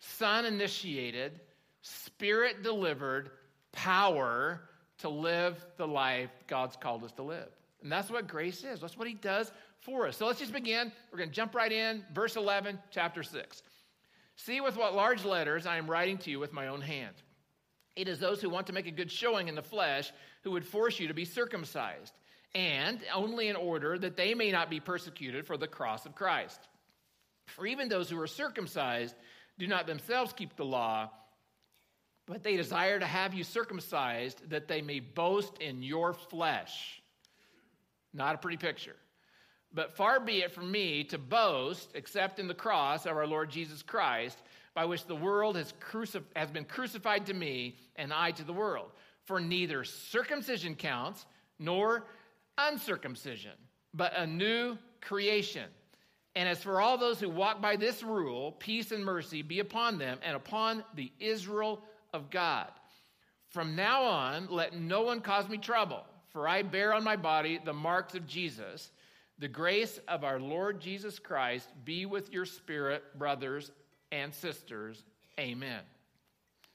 Son 0.00 0.44
initiated, 0.44 1.40
Spirit 1.82 2.64
delivered 2.64 3.30
power 3.70 4.62
to 4.98 5.08
live 5.08 5.64
the 5.76 5.86
life 5.86 6.30
God's 6.48 6.74
called 6.76 7.04
us 7.04 7.12
to 7.12 7.22
live. 7.22 7.48
And 7.82 7.92
that's 7.92 8.10
what 8.10 8.26
grace 8.26 8.64
is. 8.64 8.80
That's 8.80 8.96
what 8.96 9.06
he 9.06 9.14
does 9.14 9.52
for 9.80 10.08
us. 10.08 10.16
So 10.16 10.26
let's 10.26 10.40
just 10.40 10.52
begin. 10.52 10.90
We're 11.12 11.18
going 11.18 11.30
to 11.30 11.34
jump 11.34 11.54
right 11.54 11.70
in. 11.70 12.02
Verse 12.12 12.34
11, 12.34 12.80
chapter 12.90 13.22
6. 13.22 13.62
See 14.34 14.60
with 14.60 14.76
what 14.76 14.94
large 14.94 15.24
letters 15.24 15.66
I 15.66 15.76
am 15.76 15.88
writing 15.88 16.18
to 16.18 16.30
you 16.30 16.40
with 16.40 16.52
my 16.52 16.66
own 16.66 16.80
hand. 16.80 17.14
It 17.96 18.08
is 18.08 18.18
those 18.18 18.42
who 18.42 18.50
want 18.50 18.66
to 18.66 18.72
make 18.72 18.86
a 18.86 18.92
good 18.92 19.10
showing 19.10 19.48
in 19.48 19.54
the 19.54 19.62
flesh 19.62 20.12
who 20.44 20.52
would 20.52 20.66
force 20.66 21.00
you 21.00 21.08
to 21.08 21.14
be 21.14 21.24
circumcised, 21.24 22.12
and 22.54 23.00
only 23.14 23.48
in 23.48 23.56
order 23.56 23.98
that 23.98 24.16
they 24.16 24.34
may 24.34 24.52
not 24.52 24.70
be 24.70 24.80
persecuted 24.80 25.46
for 25.46 25.56
the 25.56 25.66
cross 25.66 26.06
of 26.06 26.14
Christ. 26.14 26.60
For 27.46 27.66
even 27.66 27.88
those 27.88 28.10
who 28.10 28.20
are 28.20 28.26
circumcised 28.26 29.14
do 29.58 29.66
not 29.66 29.86
themselves 29.86 30.32
keep 30.34 30.54
the 30.56 30.64
law, 30.64 31.10
but 32.26 32.42
they 32.42 32.56
desire 32.56 32.98
to 32.98 33.06
have 33.06 33.34
you 33.34 33.44
circumcised 33.44 34.50
that 34.50 34.68
they 34.68 34.82
may 34.82 35.00
boast 35.00 35.58
in 35.58 35.82
your 35.82 36.12
flesh. 36.12 37.00
Not 38.12 38.34
a 38.34 38.38
pretty 38.38 38.56
picture. 38.56 38.96
But 39.72 39.96
far 39.96 40.20
be 40.20 40.42
it 40.42 40.52
from 40.52 40.70
me 40.70 41.04
to 41.04 41.18
boast 41.18 41.90
except 41.94 42.38
in 42.38 42.48
the 42.48 42.54
cross 42.54 43.06
of 43.06 43.16
our 43.16 43.26
Lord 43.26 43.50
Jesus 43.50 43.82
Christ, 43.82 44.38
by 44.76 44.84
which 44.84 45.06
the 45.06 45.16
world 45.16 45.56
has, 45.56 45.72
crucif- 45.80 46.22
has 46.36 46.50
been 46.50 46.66
crucified 46.66 47.24
to 47.26 47.34
me 47.34 47.76
and 47.96 48.12
I 48.12 48.30
to 48.32 48.44
the 48.44 48.52
world. 48.52 48.92
For 49.24 49.40
neither 49.40 49.82
circumcision 49.84 50.74
counts 50.74 51.24
nor 51.58 52.06
uncircumcision, 52.58 53.52
but 53.94 54.12
a 54.14 54.26
new 54.26 54.76
creation. 55.00 55.64
And 56.34 56.46
as 56.46 56.62
for 56.62 56.82
all 56.82 56.98
those 56.98 57.18
who 57.18 57.30
walk 57.30 57.62
by 57.62 57.76
this 57.76 58.02
rule, 58.02 58.52
peace 58.52 58.92
and 58.92 59.02
mercy 59.02 59.40
be 59.40 59.60
upon 59.60 59.96
them 59.96 60.18
and 60.22 60.36
upon 60.36 60.84
the 60.94 61.10
Israel 61.18 61.80
of 62.12 62.28
God. 62.28 62.70
From 63.48 63.74
now 63.74 64.02
on, 64.02 64.48
let 64.50 64.78
no 64.78 65.00
one 65.00 65.22
cause 65.22 65.48
me 65.48 65.56
trouble 65.56 66.04
for 66.36 66.46
I 66.46 66.60
bear 66.60 66.92
on 66.92 67.02
my 67.02 67.16
body 67.16 67.58
the 67.64 67.72
marks 67.72 68.14
of 68.14 68.26
Jesus. 68.26 68.92
The 69.38 69.48
grace 69.48 69.98
of 70.06 70.22
our 70.22 70.38
Lord 70.38 70.82
Jesus 70.82 71.18
Christ 71.18 71.66
be 71.86 72.04
with 72.04 72.30
your 72.30 72.44
spirit, 72.44 73.02
brothers 73.18 73.70
and 74.22 74.34
sisters. 74.34 75.02
Amen. 75.38 75.80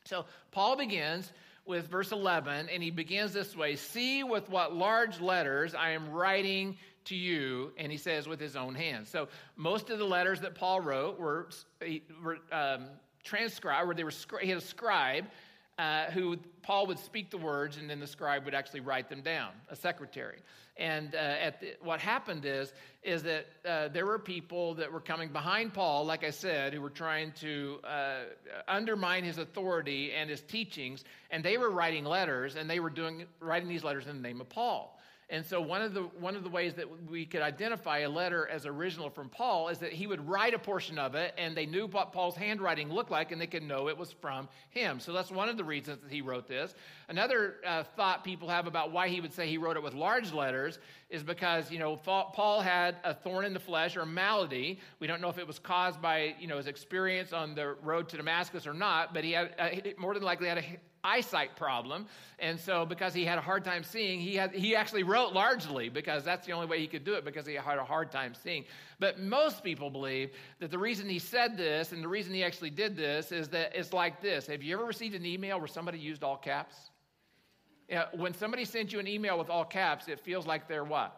So 0.06 0.26
Paul 0.52 0.78
begins 0.78 1.32
with 1.66 1.88
verse 1.88 2.12
11, 2.12 2.70
and 2.70 2.82
he 2.84 2.92
begins 2.92 3.34
this 3.34 3.56
way 3.56 3.76
See 3.76 4.24
with 4.24 4.50
what 4.50 4.76
large 4.76 5.20
letters 5.20 5.76
I 5.76 5.92
am 5.92 6.12
writing 6.12 6.78
to 7.06 7.16
you, 7.16 7.72
and 7.78 7.92
he 7.92 7.98
says 7.98 8.28
with 8.28 8.40
his 8.40 8.56
own 8.56 8.76
hands. 8.76 9.10
So 9.10 9.28
most 9.56 9.90
of 9.90 10.00
the 10.00 10.06
letters 10.06 10.42
that 10.42 10.56
Paul 10.56 10.82
wrote 10.82 11.20
were, 11.20 11.50
were 12.24 12.38
um, 12.52 12.86
transcribed, 13.24 13.88
where 13.88 13.96
they 13.96 14.04
were, 14.04 14.14
he 14.42 14.50
had 14.50 14.58
a 14.58 14.62
scribe 14.62 15.26
uh, 15.82 16.12
who 16.12 16.38
Paul 16.62 16.86
would 16.88 17.00
speak 17.00 17.32
the 17.32 17.40
words, 17.40 17.78
and 17.78 17.90
then 17.90 18.00
the 18.00 18.06
scribe 18.06 18.46
would 18.46 18.54
actually 18.54 18.82
write 18.82 19.10
them 19.10 19.22
down, 19.24 19.50
a 19.70 19.76
secretary. 19.76 20.38
And 20.78 21.16
uh, 21.16 21.18
at 21.18 21.60
the, 21.60 21.74
what 21.82 22.00
happened 22.00 22.46
is, 22.46 22.72
is 23.02 23.24
that 23.24 23.48
uh, 23.68 23.88
there 23.88 24.06
were 24.06 24.20
people 24.20 24.76
that 24.76 24.92
were 24.92 25.00
coming 25.00 25.30
behind 25.30 25.74
Paul, 25.74 26.06
like 26.06 26.24
I 26.24 26.30
said, 26.30 26.76
who 26.76 26.82
were 26.82 26.92
trying 26.92 27.32
to 27.42 27.80
uh, 27.84 28.20
undermine 28.68 29.24
his 29.24 29.40
authority 29.40 30.12
and 30.14 30.30
his 30.30 30.42
teachings, 30.42 31.04
and 31.32 31.44
they 31.44 31.58
were 31.58 31.72
writing 31.72 32.06
letters, 32.06 32.56
and 32.56 32.70
they 32.70 32.80
were 32.80 32.92
doing 32.92 33.26
writing 33.40 33.68
these 33.68 33.84
letters 33.84 34.06
in 34.06 34.22
the 34.22 34.22
name 34.22 34.40
of 34.40 34.50
Paul. 34.50 35.01
And 35.32 35.46
so 35.46 35.62
one 35.62 35.82
of 35.82 35.94
the 35.94 36.02
one 36.20 36.36
of 36.36 36.44
the 36.44 36.50
ways 36.50 36.74
that 36.74 36.86
we 37.10 37.26
could 37.26 37.42
identify 37.42 38.00
a 38.00 38.10
letter 38.10 38.50
as 38.50 38.66
original 38.66 39.10
from 39.10 39.30
Paul 39.30 39.70
is 39.70 39.78
that 39.80 39.94
he 39.94 40.06
would 40.06 40.28
write 40.28 40.54
a 40.54 40.60
portion 40.60 41.00
of 41.00 41.16
it 41.16 41.34
and 41.38 41.56
they 41.56 41.66
knew 41.66 41.88
what 41.88 42.12
Paul's 42.12 42.36
handwriting 42.36 42.90
looked 42.90 43.12
like 43.12 43.32
and 43.32 43.40
they 43.40 43.48
could 43.48 43.64
know 43.64 43.88
it 43.88 43.98
was 43.98 44.12
from 44.12 44.50
him. 44.72 45.00
So 45.00 45.14
that's 45.14 45.32
one 45.32 45.48
of 45.48 45.56
the 45.56 45.64
reasons 45.64 46.02
that 46.02 46.12
he 46.12 46.22
wrote 46.22 46.50
this. 46.50 46.76
Another 47.08 47.56
uh, 47.66 47.84
thought 47.96 48.26
people 48.26 48.50
have 48.50 48.68
about 48.68 48.92
why 48.92 49.08
he 49.08 49.22
would 49.22 49.32
say 49.32 49.48
he 49.48 49.58
wrote 49.58 49.78
it 49.78 49.84
with 49.84 49.94
large 49.94 50.34
letters 50.34 50.80
is 51.10 51.24
because, 51.24 51.72
you 51.72 51.80
know, 51.80 51.96
Paul 51.96 52.60
had 52.60 52.98
a 53.06 53.14
thorn 53.14 53.46
in 53.46 53.54
the 53.54 53.60
flesh 53.60 53.96
or 53.96 54.02
a 54.02 54.06
malady. 54.06 54.80
We 55.00 55.08
don't 55.08 55.22
know 55.22 55.30
if 55.30 55.38
it 55.38 55.48
was 55.48 55.60
caused 55.60 56.02
by, 56.02 56.36
you 56.42 56.48
know, 56.48 56.58
his 56.58 56.68
experience 56.68 57.32
on 57.32 57.56
the 57.56 57.76
road 57.82 58.10
to 58.10 58.18
Damascus 58.18 58.68
or 58.68 58.74
not, 58.74 59.14
but 59.14 59.24
he 59.24 59.32
had 59.32 59.56
uh, 59.58 59.70
more 59.98 60.14
than 60.14 60.24
likely 60.24 60.50
had 60.50 60.58
a 60.58 60.66
eyesight 61.04 61.56
problem. 61.56 62.08
And 62.40 62.60
so, 62.60 62.86
because 62.86 63.14
he 63.14 63.26
had 63.26 63.38
a 63.38 63.42
hard 63.42 63.64
time 63.64 63.84
seeing, 63.84 64.20
he, 64.20 64.36
had, 64.36 64.54
he 64.54 64.76
actually 64.76 65.04
wrote 65.04 65.34
largely 65.34 65.90
because 65.90 66.24
that's 66.24 66.46
the 66.46 66.54
only 66.54 66.68
way 66.68 66.80
he 66.80 66.88
could 66.88 67.04
do 67.04 67.14
it 67.14 67.26
because 67.26 67.46
he 67.46 67.54
had 67.56 67.78
a 67.78 67.84
hard 67.84 68.12
time 68.12 68.34
seeing. 68.34 68.66
But 69.00 69.20
most 69.20 69.64
people 69.64 69.90
believe 69.90 70.32
that 70.60 70.72
the 70.72 70.80
reason 70.80 71.08
he 71.10 71.20
said 71.20 71.58
this 71.58 71.92
and 71.92 72.04
the 72.04 72.08
reason 72.08 72.34
he 72.34 72.44
actually 72.44 72.72
did 72.72 72.96
this 72.96 73.32
is 73.32 73.50
that 73.50 73.76
it's 73.76 73.94
like 73.94 74.22
this. 74.22 74.48
Have 74.48 74.64
you 74.64 74.76
ever 74.76 74.86
received 74.86 75.16
an 75.16 75.26
email 75.26 75.60
where 75.60 75.68
somebody 75.68 76.00
used 76.00 76.24
all 76.24 76.38
caps? 76.38 76.76
When 78.14 78.34
somebody 78.34 78.64
sends 78.64 78.94
you 78.94 79.00
an 79.00 79.08
email 79.08 79.38
with 79.38 79.50
all 79.50 79.66
caps, 79.66 80.08
it 80.08 80.20
feels 80.20 80.48
like 80.48 80.68
they're 80.68 80.84
what? 80.84 81.18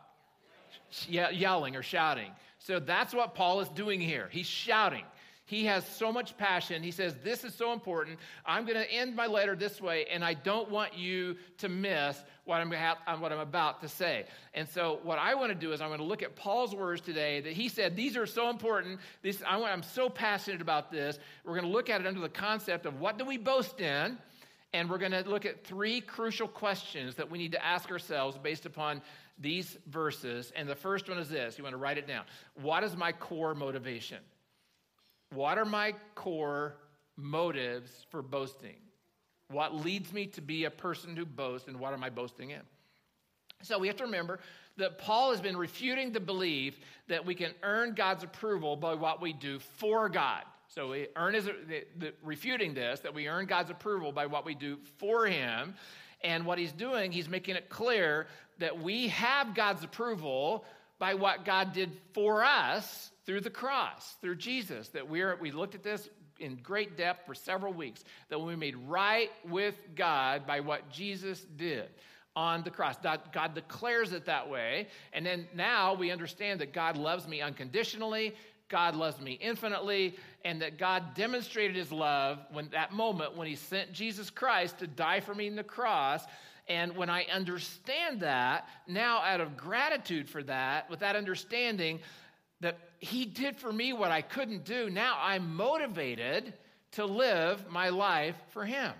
yelling 1.08 1.76
or 1.76 1.84
shouting. 1.84 2.32
So 2.60 2.80
that's 2.80 3.14
what 3.14 3.36
Paul 3.36 3.60
is 3.60 3.70
doing 3.70 4.00
here. 4.00 4.30
He's 4.32 4.46
shouting. 4.46 5.04
He 5.54 5.66
has 5.66 5.86
so 5.86 6.12
much 6.12 6.36
passion. 6.36 6.82
He 6.82 6.90
says, 6.90 7.16
This 7.24 7.44
is 7.44 7.54
so 7.54 7.74
important. 7.74 8.18
I'm 8.44 8.66
going 8.66 8.76
to 8.76 8.92
end 8.92 9.16
my 9.16 9.28
letter 9.28 9.56
this 9.56 9.80
way, 9.80 10.08
and 10.12 10.26
I 10.26 10.34
don't 10.34 10.68
want 10.72 10.98
you 10.98 11.36
to 11.60 11.70
miss 11.70 12.18
what 12.46 12.60
I'm, 12.60 12.72
ha- 12.72 12.98
uh, 13.06 13.18
what 13.18 13.32
I'm 13.32 13.38
about 13.38 13.80
to 13.82 13.88
say. 13.88 14.26
And 14.56 14.68
so, 14.68 15.00
what 15.04 15.20
I 15.20 15.36
want 15.36 15.50
to 15.50 15.56
do 15.56 15.72
is, 15.72 15.80
I'm 15.80 15.90
going 15.90 16.00
to 16.00 16.06
look 16.06 16.24
at 16.24 16.36
Paul's 16.36 16.74
words 16.74 17.02
today 17.02 17.40
that 17.42 17.54
he 17.54 17.70
said, 17.70 17.96
These 17.96 18.18
are 18.18 18.26
so 18.26 18.50
important. 18.50 19.00
This, 19.22 19.44
I 19.48 19.58
want, 19.58 19.72
I'm 19.72 19.84
so 19.84 20.10
passionate 20.10 20.60
about 20.60 20.92
this. 20.92 21.20
We're 21.46 21.54
going 21.54 21.68
to 21.68 21.72
look 21.72 21.88
at 21.88 22.02
it 22.02 22.08
under 22.08 22.22
the 22.22 22.30
concept 22.30 22.88
of 22.88 23.00
what 23.00 23.20
do 23.20 23.26
we 23.26 23.38
boast 23.38 23.80
in? 23.80 24.18
And 24.74 24.90
we're 24.90 24.98
going 24.98 25.12
to 25.12 25.22
look 25.30 25.46
at 25.46 25.64
three 25.64 26.02
crucial 26.02 26.48
questions 26.48 27.14
that 27.18 27.30
we 27.30 27.38
need 27.38 27.52
to 27.52 27.64
ask 27.64 27.92
ourselves 27.92 28.40
based 28.40 28.66
upon 28.66 29.04
these 29.38 29.78
verses. 29.86 30.52
And 30.56 30.68
the 30.68 30.76
first 30.76 31.08
one 31.08 31.20
is 31.20 31.30
this 31.30 31.60
you 31.60 31.64
want 31.64 31.76
to 31.76 31.78
write 31.78 32.00
it 32.00 32.08
down. 32.08 32.24
What 32.60 32.84
is 32.84 32.98
my 32.98 33.12
core 33.12 33.54
motivation? 33.54 34.18
What 35.34 35.58
are 35.58 35.66
my 35.66 35.96
core 36.16 36.76
motives 37.16 38.06
for 38.10 38.22
boasting? 38.22 38.76
What 39.50 39.76
leads 39.76 40.12
me 40.14 40.28
to 40.28 40.42
be 40.42 40.66
a 40.66 40.72
person 40.72 41.16
who 41.16 41.26
boasts, 41.26 41.68
and 41.68 41.80
what 41.80 41.94
am 41.94 42.04
I 42.04 42.10
boasting 42.10 42.52
in? 42.52 42.62
So 43.62 43.80
we 43.80 43.88
have 43.88 43.98
to 43.98 44.04
remember 44.04 44.40
that 44.78 44.98
Paul 44.98 45.32
has 45.32 45.40
been 45.40 45.56
refuting 45.56 46.12
the 46.12 46.20
belief 46.20 46.80
that 47.08 47.26
we 47.26 47.36
can 47.36 47.52
earn 47.62 47.94
God's 47.94 48.24
approval 48.24 48.76
by 48.76 48.96
what 48.96 49.22
we 49.22 49.32
do 49.32 49.60
for 49.60 50.10
God. 50.10 50.44
So 50.68 50.90
we 50.90 51.08
earn 51.16 51.36
his, 51.36 51.46
the, 51.46 51.86
the, 51.98 52.14
refuting 52.24 52.74
this, 52.74 53.00
that 53.02 53.14
we 53.14 53.28
earn 53.28 53.46
God's 53.46 53.70
approval 53.70 54.12
by 54.12 54.26
what 54.26 54.46
we 54.46 54.56
do 54.56 54.78
for 54.98 55.28
him. 55.28 55.76
And 56.24 56.46
what 56.46 56.58
he's 56.58 56.72
doing, 56.72 57.12
he's 57.12 57.30
making 57.30 57.58
it 57.58 57.70
clear 57.70 58.28
that 58.60 58.82
we 58.82 59.10
have 59.10 59.54
God's 59.54 59.84
approval 59.84 60.66
by 60.98 61.14
what 61.16 61.44
God 61.44 61.74
did 61.74 61.92
for 62.14 62.44
us 62.44 63.12
through 63.26 63.42
the 63.42 63.50
cross, 63.50 64.16
through 64.22 64.36
Jesus. 64.36 64.90
That 64.90 65.08
we're, 65.08 65.36
we 65.38 65.52
looked 65.52 65.76
at 65.76 65.84
this 65.84 66.10
in 66.40 66.56
great 66.58 66.98
depth 66.98 67.26
for 67.26 67.36
several 67.36 67.74
weeks, 67.74 68.04
that 68.30 68.40
we 68.40 68.56
made 68.56 68.76
right 68.88 69.32
with 69.48 69.76
God 69.96 70.48
by 70.48 70.60
what 70.60 70.90
Jesus 70.90 71.46
did 71.58 71.90
on 72.36 72.64
the 72.64 72.72
cross. 72.72 72.96
God 73.02 73.54
declares 73.54 74.12
it 74.12 74.26
that 74.26 74.50
way. 74.50 74.88
And 75.14 75.26
then 75.26 75.48
now 75.56 75.94
we 75.94 76.12
understand 76.12 76.60
that 76.62 76.74
God 76.74 76.98
loves 76.98 77.28
me 77.28 77.42
unconditionally. 77.42 78.34
God 78.70 78.96
loves 78.96 79.22
me 79.22 79.34
infinitely, 79.34 80.16
and 80.44 80.60
that 80.64 80.80
God 80.80 81.14
demonstrated 81.14 81.76
his 81.76 81.92
love 81.92 82.40
when 82.52 82.70
that 82.70 82.92
moment 82.92 83.38
when 83.38 83.48
he 83.48 83.56
sent 83.56 83.94
Jesus 83.94 84.32
Christ 84.32 84.80
to 84.80 84.88
die 84.88 85.20
for 85.20 85.36
me 85.36 85.46
in 85.46 85.56
the 85.56 85.64
cross. 85.64 86.24
And 86.68 86.96
when 86.98 87.08
I 87.08 87.26
understand 87.26 88.22
that, 88.22 88.68
now 88.88 89.22
out 89.22 89.42
of 89.42 89.58
gratitude 89.58 90.28
for 90.28 90.42
that, 90.44 90.90
with 90.90 91.02
that 91.02 91.16
understanding 91.16 92.00
that 92.62 92.80
he 93.04 93.26
did 93.26 93.58
for 93.58 93.72
me 93.72 93.92
what 93.92 94.12
I 94.12 94.22
couldn't 94.22 94.64
do, 94.64 94.90
now 94.90 95.18
I'm 95.20 95.56
motivated 95.56 96.54
to 96.94 97.06
live 97.06 97.70
my 97.70 97.90
life 97.90 98.36
for 98.52 98.64
him. 98.64 98.92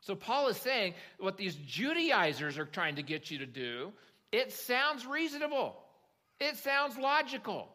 So 0.00 0.14
Paul 0.14 0.48
is 0.48 0.56
saying 0.56 0.94
what 1.18 1.36
these 1.36 1.56
Judaizers 1.56 2.58
are 2.58 2.64
trying 2.64 2.96
to 2.96 3.02
get 3.02 3.30
you 3.30 3.38
to 3.38 3.46
do, 3.46 3.92
it 4.30 4.52
sounds 4.52 5.04
reasonable. 5.04 5.76
It 6.38 6.56
sounds 6.58 6.96
logical. 6.96 7.68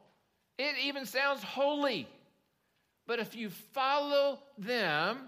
It 0.57 0.75
even 0.83 1.05
sounds 1.05 1.43
holy. 1.43 2.07
But 3.05 3.19
if 3.19 3.35
you 3.35 3.49
follow 3.73 4.39
them 4.57 5.27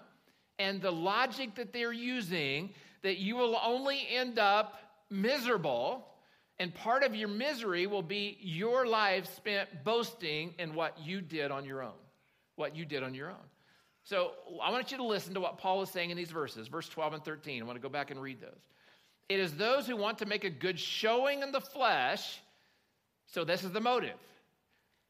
and 0.58 0.82
the 0.82 0.92
logic 0.92 1.56
that 1.56 1.74
they're 1.74 1.92
using, 1.92 2.70
that 3.02 3.18
you 3.18 3.36
will 3.36 3.60
only 3.62 4.08
end 4.10 4.40
up 4.40 4.80
miserable. 5.10 6.08
And 6.60 6.74
part 6.74 7.04
of 7.04 7.14
your 7.16 7.28
misery 7.28 7.86
will 7.86 8.02
be 8.02 8.38
your 8.40 8.88
life 8.88 9.34
spent 9.36 9.84
boasting 9.84 10.54
in 10.58 10.74
what 10.74 10.98
you 11.00 11.22
did 11.22 11.52
on 11.52 11.66
your 11.66 11.84
own. 11.84 11.92
What 12.56 12.76
you 12.76 12.86
did 12.86 13.04
on 13.04 13.14
your 13.14 13.30
own. 13.30 13.46
So 14.04 14.32
I 14.64 14.72
want 14.72 14.92
you 14.92 14.98
to 14.98 15.04
listen 15.04 15.34
to 15.34 15.40
what 15.40 15.58
Paul 15.58 15.82
is 15.82 15.90
saying 15.90 16.12
in 16.12 16.18
these 16.18 16.32
verses, 16.32 16.68
verse 16.68 16.88
12 16.88 17.14
and 17.16 17.26
13. 17.26 17.62
I 17.62 17.66
want 17.66 17.76
to 17.76 17.82
go 17.82 17.90
back 17.90 18.12
and 18.12 18.22
read 18.22 18.40
those. 18.40 18.62
It 19.28 19.40
is 19.40 19.54
those 19.56 19.88
who 19.88 19.98
want 19.98 20.20
to 20.20 20.26
make 20.26 20.44
a 20.44 20.50
good 20.50 20.80
showing 20.80 21.42
in 21.42 21.52
the 21.52 21.60
flesh. 21.60 22.40
So 23.28 23.44
this 23.44 23.64
is 23.64 23.72
the 23.72 23.82
motive 23.82 24.18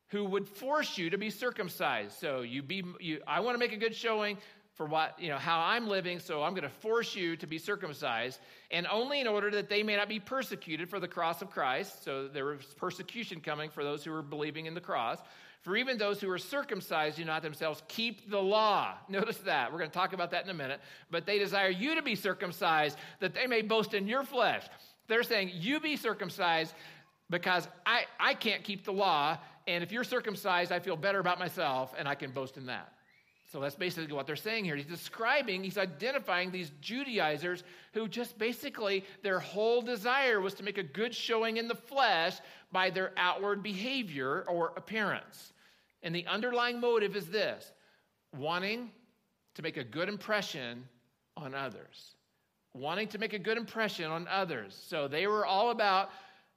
who 0.10 0.24
would 0.24 0.48
force 0.48 0.98
you 0.98 1.10
to 1.10 1.18
be 1.18 1.30
circumcised. 1.30 2.14
So 2.20 2.42
you 2.42 2.62
be 2.62 2.84
you, 3.00 3.20
I 3.28 3.42
want 3.42 3.56
to 3.56 3.60
make 3.60 3.74
a 3.74 3.78
good 3.78 3.96
showing 3.96 4.38
for 4.76 4.86
what, 4.86 5.20
you 5.20 5.30
know, 5.30 5.38
how 5.38 5.60
I'm 5.60 5.88
living, 5.88 6.20
so 6.20 6.44
I'm 6.44 6.52
going 6.52 6.64
to 6.64 6.70
force 6.70 7.16
you 7.16 7.36
to 7.38 7.48
be 7.48 7.58
circumcised, 7.58 8.40
and 8.72 8.86
only 8.88 9.22
in 9.22 9.28
order 9.28 9.50
that 9.52 9.70
they 9.70 9.84
may 9.84 9.96
not 9.96 10.10
be 10.10 10.20
persecuted 10.20 10.90
for 10.90 11.00
the 11.00 11.08
cross 11.08 11.42
of 11.42 11.50
Christ. 11.50 12.04
So 12.04 12.28
there 12.28 12.46
was 12.46 12.66
persecution 12.78 13.40
coming 13.40 13.70
for 13.70 13.84
those 13.84 14.04
who 14.04 14.12
were 14.12 14.22
believing 14.22 14.66
in 14.66 14.74
the 14.74 14.82
cross. 14.82 15.20
For 15.62 15.76
even 15.76 15.98
those 15.98 16.22
who 16.22 16.30
are 16.30 16.38
circumcised 16.38 17.18
do 17.18 17.26
not 17.26 17.42
themselves 17.42 17.82
keep 17.88 18.30
the 18.30 18.42
law. 18.42 18.94
Notice 19.10 19.38
that. 19.40 19.72
We're 19.72 19.80
going 19.80 19.90
to 19.90 19.98
talk 19.98 20.14
about 20.14 20.32
that 20.32 20.44
in 20.44 20.50
a 20.50 20.54
minute. 20.54 20.80
But 21.10 21.26
they 21.26 21.40
desire 21.40 21.70
you 21.70 21.96
to 21.96 22.04
be 22.04 22.16
circumcised 22.16 22.98
that 23.20 23.34
they 23.34 23.48
may 23.48 23.62
boast 23.62 23.94
in 23.94 24.08
your 24.08 24.24
flesh. 24.24 24.64
They're 25.08 25.24
saying, 25.24 25.52
You 25.54 25.80
be 25.80 25.96
circumcised 25.96 26.74
because 27.30 27.68
I, 27.86 28.04
I 28.20 28.34
can't 28.36 28.64
keep 28.64 28.86
the 28.86 28.94
law 28.94 29.38
and 29.68 29.84
if 29.84 29.92
you're 29.92 30.04
circumcised, 30.04 30.72
I 30.72 30.80
feel 30.80 30.96
better 30.96 31.20
about 31.20 31.40
myself 31.40 31.94
and 31.98 32.08
I 32.08 32.16
can 32.16 32.32
boast 32.32 32.58
in 32.58 32.68
that. 32.68 32.92
So 33.52 33.60
that's 33.60 33.76
basically 33.76 34.14
what 34.14 34.26
they're 34.26 34.36
saying 34.36 34.66
here. 34.66 34.76
He's 34.76 34.86
describing, 34.86 35.64
he's 35.64 35.78
identifying 35.78 36.52
these 36.52 36.72
Judaizers 36.82 37.64
who 37.94 38.08
just 38.08 38.38
basically 38.40 39.06
their 39.22 39.40
whole 39.40 39.82
desire 39.82 40.42
was 40.42 40.56
to 40.56 40.64
make 40.64 40.78
a 40.78 40.84
good 40.84 41.14
showing 41.14 41.58
in 41.58 41.68
the 41.68 41.76
flesh 41.76 42.38
by 42.72 42.90
their 42.90 43.12
outward 43.18 43.62
behavior 43.62 44.44
or 44.48 44.74
appearance. 44.76 45.54
And 46.02 46.14
the 46.14 46.26
underlying 46.28 46.80
motive 46.80 47.16
is 47.16 47.28
this 47.28 47.72
wanting 48.36 48.92
to 49.54 49.62
make 49.62 49.78
a 49.78 49.84
good 49.84 50.10
impression 50.10 50.84
on 51.38 51.54
others. 51.54 52.16
Wanting 52.74 53.08
to 53.10 53.20
make 53.20 53.34
a 53.34 53.40
good 53.40 53.58
impression 53.58 54.12
on 54.12 54.28
others. 54.28 54.78
So 54.90 55.08
they 55.08 55.28
were 55.28 55.46
all 55.46 55.70
about 55.70 56.10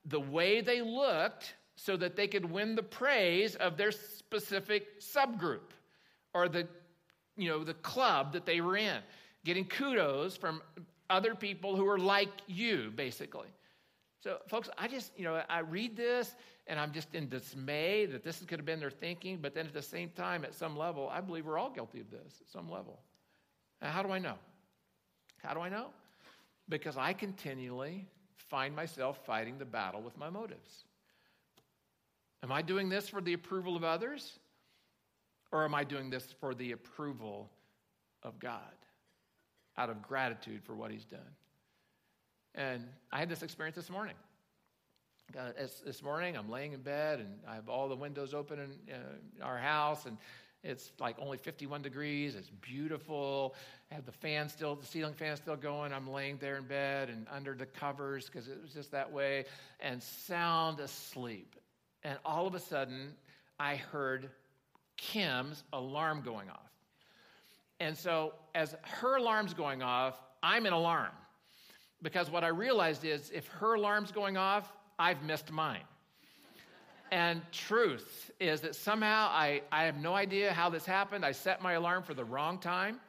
the 0.06 0.20
way 0.20 0.62
they 0.62 0.80
looked 0.80 1.54
so 1.76 1.96
that 1.98 2.16
they 2.16 2.26
could 2.26 2.50
win 2.50 2.74
the 2.74 2.82
praise 2.82 3.54
of 3.56 3.76
their 3.76 3.92
specific 3.92 5.00
subgroup 5.00 5.70
or 6.38 6.48
the 6.48 6.66
you 7.36 7.48
know 7.48 7.64
the 7.64 7.74
club 7.74 8.32
that 8.32 8.46
they 8.46 8.60
were 8.60 8.76
in 8.76 9.00
getting 9.44 9.64
kudos 9.64 10.36
from 10.36 10.62
other 11.10 11.34
people 11.34 11.76
who 11.76 11.86
are 11.88 11.98
like 11.98 12.28
you 12.46 12.92
basically. 12.94 13.48
So 14.20 14.38
folks 14.48 14.68
i 14.78 14.88
just 14.88 15.12
you 15.16 15.24
know 15.24 15.42
i 15.48 15.60
read 15.60 15.96
this 15.96 16.34
and 16.66 16.78
i'm 16.78 16.92
just 16.92 17.14
in 17.14 17.28
dismay 17.28 18.06
that 18.06 18.22
this 18.22 18.40
could 18.40 18.58
have 18.58 18.66
been 18.66 18.80
their 18.80 18.90
thinking 18.90 19.38
but 19.40 19.54
then 19.54 19.66
at 19.66 19.72
the 19.72 19.82
same 19.82 20.10
time 20.10 20.44
at 20.44 20.54
some 20.54 20.76
level 20.76 21.08
i 21.08 21.20
believe 21.20 21.46
we're 21.46 21.56
all 21.56 21.70
guilty 21.70 22.00
of 22.00 22.10
this 22.10 22.40
at 22.40 22.48
some 22.48 22.70
level. 22.70 23.00
Now, 23.80 23.90
how 23.90 24.02
do 24.02 24.10
i 24.10 24.18
know? 24.18 24.34
How 25.38 25.54
do 25.54 25.60
i 25.60 25.68
know? 25.68 25.86
Because 26.68 26.96
i 26.96 27.12
continually 27.12 28.06
find 28.36 28.74
myself 28.74 29.24
fighting 29.24 29.58
the 29.58 29.64
battle 29.64 30.00
with 30.00 30.16
my 30.16 30.30
motives. 30.30 30.84
Am 32.42 32.52
I 32.52 32.62
doing 32.62 32.88
this 32.88 33.08
for 33.08 33.20
the 33.20 33.32
approval 33.32 33.76
of 33.76 33.84
others? 33.84 34.38
Or 35.50 35.64
am 35.64 35.74
I 35.74 35.84
doing 35.84 36.10
this 36.10 36.34
for 36.40 36.54
the 36.54 36.72
approval 36.72 37.50
of 38.22 38.38
God 38.38 38.60
out 39.76 39.90
of 39.90 40.02
gratitude 40.02 40.62
for 40.64 40.74
what 40.74 40.90
He's 40.90 41.04
done? 41.04 41.20
And 42.54 42.84
I 43.12 43.18
had 43.18 43.28
this 43.28 43.42
experience 43.42 43.76
this 43.76 43.90
morning. 43.90 44.16
This 45.84 46.02
morning, 46.02 46.36
I'm 46.36 46.48
laying 46.50 46.72
in 46.72 46.80
bed 46.80 47.20
and 47.20 47.28
I 47.46 47.54
have 47.54 47.68
all 47.68 47.88
the 47.88 47.96
windows 47.96 48.32
open 48.32 48.58
in 48.58 48.94
uh, 48.94 49.44
our 49.44 49.58
house, 49.58 50.06
and 50.06 50.16
it's 50.64 50.90
like 50.98 51.16
only 51.20 51.36
51 51.36 51.82
degrees. 51.82 52.34
It's 52.34 52.50
beautiful. 52.62 53.54
I 53.90 53.94
have 53.94 54.06
the 54.06 54.12
fan 54.12 54.48
still, 54.48 54.74
the 54.74 54.86
ceiling 54.86 55.14
fan 55.14 55.36
still 55.36 55.56
going. 55.56 55.92
I'm 55.92 56.10
laying 56.10 56.38
there 56.38 56.56
in 56.56 56.64
bed 56.64 57.10
and 57.10 57.26
under 57.30 57.54
the 57.54 57.66
covers 57.66 58.26
because 58.26 58.48
it 58.48 58.58
was 58.60 58.72
just 58.72 58.90
that 58.92 59.12
way, 59.12 59.44
and 59.80 60.02
sound 60.02 60.80
asleep. 60.80 61.54
And 62.02 62.18
all 62.24 62.46
of 62.46 62.54
a 62.54 62.60
sudden, 62.60 63.14
I 63.60 63.76
heard 63.76 64.30
Kim's 64.98 65.64
alarm 65.72 66.20
going 66.22 66.50
off. 66.50 66.70
And 67.80 67.96
so, 67.96 68.34
as 68.54 68.74
her 68.82 69.16
alarm's 69.16 69.54
going 69.54 69.82
off, 69.82 70.20
I'm 70.42 70.66
in 70.66 70.74
alarm. 70.74 71.12
Because 72.02 72.30
what 72.30 72.44
I 72.44 72.48
realized 72.48 73.04
is 73.04 73.30
if 73.30 73.46
her 73.46 73.74
alarm's 73.74 74.12
going 74.12 74.36
off, 74.36 74.70
I've 74.98 75.22
missed 75.22 75.50
mine. 75.50 75.84
and 77.10 77.40
truth 77.52 78.30
is 78.38 78.60
that 78.60 78.74
somehow 78.74 79.28
I, 79.30 79.62
I 79.72 79.84
have 79.84 79.96
no 79.96 80.14
idea 80.14 80.52
how 80.52 80.68
this 80.68 80.84
happened. 80.84 81.24
I 81.24 81.32
set 81.32 81.62
my 81.62 81.72
alarm 81.72 82.02
for 82.02 82.14
the 82.14 82.24
wrong 82.24 82.58
time. 82.58 83.00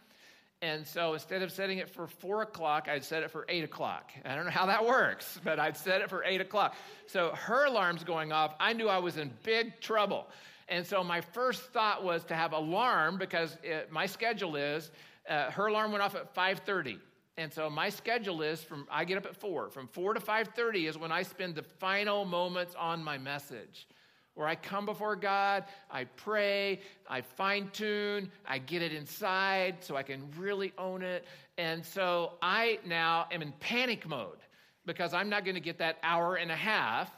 And 0.61 0.85
so 0.85 1.13
instead 1.13 1.41
of 1.41 1.51
setting 1.51 1.77
it 1.77 1.89
for 1.89 2.05
four 2.05 2.41
o'clock, 2.41 2.87
I'd 2.89 3.03
set 3.03 3.23
it 3.23 3.31
for 3.31 3.45
eight 3.47 3.63
o'clock. 3.63 4.11
I 4.25 4.35
don't 4.35 4.45
know 4.45 4.51
how 4.51 4.65
that 4.65 4.85
works, 4.85 5.39
but 5.43 5.57
I'd 5.57 5.77
set 5.77 6.01
it 6.01 6.09
for 6.09 6.23
eight 6.25 6.41
o'clock. 6.41 6.75
So 7.07 7.31
her 7.33 7.65
alarm's 7.65 8.03
going 8.03 8.31
off. 8.31 8.55
I 8.59 8.73
knew 8.73 8.89
I 8.89 8.97
was 8.97 9.17
in 9.17 9.31
big 9.43 9.79
trouble. 9.79 10.27
And 10.69 10.85
so 10.85 11.03
my 11.03 11.21
first 11.21 11.61
thought 11.73 12.03
was 12.03 12.23
to 12.25 12.35
have 12.35 12.53
alarm 12.53 13.17
because 13.17 13.57
it, 13.63 13.91
my 13.91 14.05
schedule 14.05 14.55
is 14.55 14.91
uh, 15.27 15.51
her 15.51 15.67
alarm 15.67 15.91
went 15.91 16.03
off 16.03 16.15
at 16.15 16.33
5:30. 16.33 16.99
And 17.37 17.51
so 17.53 17.69
my 17.69 17.89
schedule 17.89 18.41
is 18.41 18.61
from 18.61 18.87
I 18.91 19.05
get 19.05 19.17
up 19.17 19.25
at 19.25 19.35
4. 19.35 19.69
From 19.69 19.87
4 19.87 20.13
to 20.13 20.19
5:30 20.19 20.87
is 20.87 20.97
when 20.97 21.11
I 21.11 21.23
spend 21.23 21.55
the 21.55 21.63
final 21.63 22.23
moments 22.23 22.75
on 22.75 23.03
my 23.03 23.17
message 23.17 23.87
where 24.35 24.47
I 24.47 24.55
come 24.55 24.85
before 24.85 25.17
God, 25.17 25.65
I 25.91 26.05
pray, 26.05 26.79
I 27.09 27.19
fine 27.19 27.69
tune, 27.73 28.31
I 28.47 28.59
get 28.59 28.81
it 28.81 28.93
inside 28.93 29.83
so 29.83 29.97
I 29.97 30.03
can 30.03 30.23
really 30.37 30.71
own 30.77 31.01
it. 31.01 31.25
And 31.57 31.85
so 31.85 32.33
I 32.41 32.79
now 32.85 33.27
am 33.31 33.41
in 33.41 33.51
panic 33.59 34.07
mode 34.07 34.37
because 34.85 35.13
I'm 35.13 35.27
not 35.27 35.43
going 35.43 35.55
to 35.55 35.61
get 35.61 35.79
that 35.79 35.97
hour 36.03 36.35
and 36.35 36.51
a 36.51 36.55
half. 36.55 37.11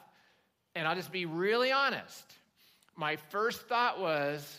And 0.74 0.88
I'll 0.88 0.96
just 0.96 1.12
be 1.12 1.28
really 1.28 1.72
honest. 1.72 2.26
My 2.96 3.16
first 3.16 3.68
thought 3.68 4.00
was, 4.00 4.58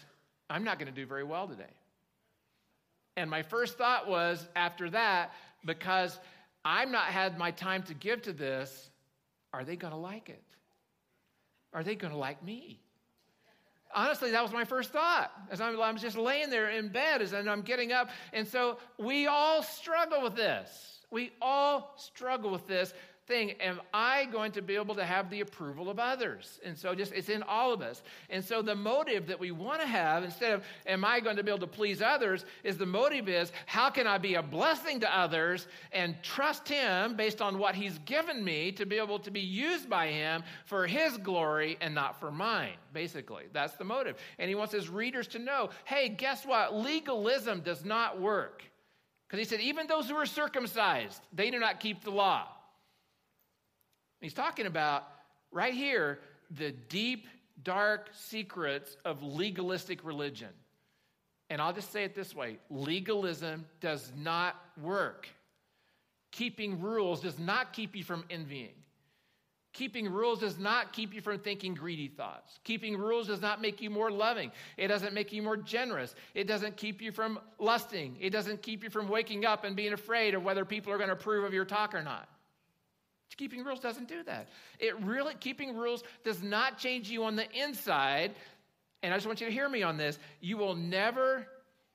I'm 0.49 0.65
not 0.65 0.79
going 0.79 0.93
to 0.93 0.95
do 0.95 1.07
very 1.07 1.25
well 1.25 1.47
today. 1.47 1.65
And 3.17 3.29
my 3.31 3.43
first 3.43 3.77
thought 3.77 4.09
was, 4.09 4.47
after 4.57 4.91
that, 4.91 5.33
because 5.65 6.19
I'm 6.65 6.93
not 6.93 7.05
had 7.05 7.39
my 7.39 7.51
time 7.51 7.83
to 7.85 7.95
give 7.95 8.23
to 8.23 8.33
this, 8.33 8.91
are 9.53 9.65
they 9.65 9.77
going 9.77 9.93
to 9.93 9.99
like 9.99 10.29
it? 10.29 10.43
Are 11.75 11.83
they 11.83 11.95
going 11.95 12.13
to 12.13 12.19
like 12.19 12.43
me? 12.43 12.81
Honestly, 13.95 14.31
that 14.31 14.43
was 14.43 14.53
my 14.53 14.65
first 14.65 14.91
thought 14.91 15.31
as 15.51 15.61
I'm, 15.61 15.79
I'm 15.81 15.99
just 15.99 16.17
laying 16.17 16.49
there 16.49 16.71
in 16.71 16.89
bed 16.89 17.21
as 17.21 17.35
I'm 17.35 17.61
getting 17.61 17.93
up. 17.93 18.09
And 18.33 18.49
so 18.49 18.79
we 18.99 19.27
all 19.27 19.63
struggle 19.63 20.23
with 20.23 20.35
this. 20.35 21.01
We 21.11 21.33
all 21.43 21.93
struggle 21.99 22.51
with 22.51 22.67
this 22.67 22.95
thing 23.27 23.53
am 23.61 23.81
I 23.95 24.25
going 24.27 24.53
to 24.53 24.63
be 24.63 24.75
able 24.75 24.95
to 24.97 25.05
have 25.05 25.31
the 25.31 25.41
approval 25.41 25.89
of 25.89 25.99
others? 25.99 26.61
And 26.65 26.77
so 26.77 26.95
just 26.95 27.13
it's 27.13 27.29
in 27.29 27.43
all 27.43 27.73
of 27.73 27.81
us. 27.81 28.03
And 28.31 28.45
so 28.45 28.63
the 28.63 28.75
motive 28.75 29.27
that 29.29 29.39
we 29.39 29.51
want 29.53 29.81
to 29.81 29.87
have 29.87 30.25
instead 30.25 30.53
of 30.53 30.65
am 30.87 31.05
I 31.05 31.21
going 31.21 31.37
to 31.37 31.43
be 31.43 31.51
able 31.51 31.61
to 31.61 31.67
please 31.67 32.03
others 32.03 32.45
is 32.65 32.77
the 32.77 32.87
motive 32.87 33.29
is 33.29 33.53
how 33.67 33.91
can 33.91 34.07
I 34.07 34.19
be 34.19 34.35
a 34.35 34.43
blessing 34.43 35.01
to 35.01 35.17
others 35.17 35.67
and 35.93 36.17
trust 36.23 36.69
him 36.69 37.15
based 37.17 37.41
on 37.41 37.59
what 37.59 37.75
he's 37.75 37.99
given 38.01 38.43
me 38.45 38.73
to 38.73 38.87
be 38.87 38.97
able 38.97 39.19
to 39.21 39.31
be 39.31 39.41
used 39.41 39.89
by 39.89 40.09
him 40.09 40.43
for 40.65 40.87
his 40.87 41.17
glory 41.19 41.79
and 41.81 41.95
not 41.95 42.19
for 42.19 42.31
mine, 42.31 42.75
basically. 42.93 43.45
That's 43.53 43.75
the 43.75 43.85
motive. 43.85 44.17
And 44.39 44.49
he 44.49 44.55
wants 44.55 44.73
his 44.73 44.89
readers 44.89 45.29
to 45.29 45.39
know, 45.39 45.71
hey, 45.85 46.09
guess 46.09 46.45
what? 46.45 46.75
Legalism 46.75 47.61
does 47.61 47.85
not 47.85 48.21
work. 48.21 48.63
Because 49.29 49.39
he 49.39 49.49
said, 49.49 49.63
even 49.63 49.87
those 49.87 50.11
who 50.11 50.17
are 50.17 50.27
circumcised, 50.27 51.23
they 51.33 51.51
do 51.51 51.59
not 51.59 51.81
keep 51.81 52.05
the 52.05 52.11
law. 52.11 52.49
He's 54.23 54.33
talking 54.33 54.67
about 54.67 55.07
right 55.51 55.75
here 55.75 56.21
the 56.51 56.71
deep, 56.71 57.27
dark 57.63 58.09
secrets 58.15 58.97
of 59.05 59.23
legalistic 59.23 60.05
religion. 60.05 60.49
And 61.51 61.61
I'll 61.61 61.73
just 61.75 61.93
say 61.93 62.05
it 62.05 62.15
this 62.15 62.35
way 62.35 62.59
legalism 62.71 63.67
does 63.81 64.11
not 64.17 64.57
work. 64.81 65.29
Keeping 66.31 66.81
rules 66.81 67.21
does 67.21 67.39
not 67.39 67.75
keep 67.75 67.95
you 67.95 68.05
from 68.05 68.25
envying. 68.31 68.73
Keeping 69.75 70.11
rules 70.11 70.41
does 70.41 70.59
not 70.59 70.93
keep 70.93 71.15
you 71.15 71.23
from 71.23 71.39
thinking 71.39 71.75
greedy 71.75 72.09
thoughts. 72.09 72.59
Keeping 72.63 72.97
rules 72.97 73.27
does 73.27 73.41
not 73.41 73.61
make 73.61 73.81
you 73.81 73.89
more 73.89 74.11
loving. 74.11 74.53
It 74.77 74.89
doesn't 74.89 75.15
make 75.15 75.33
you 75.33 75.43
more 75.43 75.57
generous. 75.57 76.15
It 76.35 76.47
doesn't 76.47 76.77
keep 76.77 77.01
you 77.01 77.11
from 77.11 77.39
lusting. 77.59 78.17
It 78.21 78.31
doesn't 78.31 78.63
keep 78.63 78.85
you 78.85 78.91
from 78.91 79.09
waking 79.09 79.47
up 79.47 79.65
and 79.65 79.75
being 79.75 79.95
afraid 79.95 80.35
of 80.35 80.45
whether 80.45 80.67
people 80.67 80.93
are 80.93 80.99
going 80.99 81.09
to 81.09 81.15
approve 81.15 81.45
of 81.45 81.55
your 81.55 81.65
talk 81.65 81.95
or 81.95 82.03
not. 82.03 82.29
Keeping 83.37 83.65
rules 83.65 83.81
doesn't 83.81 84.09
do 84.09 84.23
that. 84.25 84.49
It 84.79 84.99
really, 85.01 85.35
keeping 85.39 85.77
rules 85.77 86.03
does 86.25 86.43
not 86.43 86.79
change 86.79 87.11
you 87.11 87.25
on 87.25 87.37
the 87.37 87.51
inside. 87.53 88.33
And 89.03 89.13
I 89.13 89.17
just 89.17 89.27
want 89.27 89.41
you 89.41 89.47
to 89.47 89.53
hear 89.53 89.69
me 89.69 89.83
on 89.83 89.97
this. 89.97 90.19
You 90.41 90.57
will 90.57 90.75
never 90.75 91.47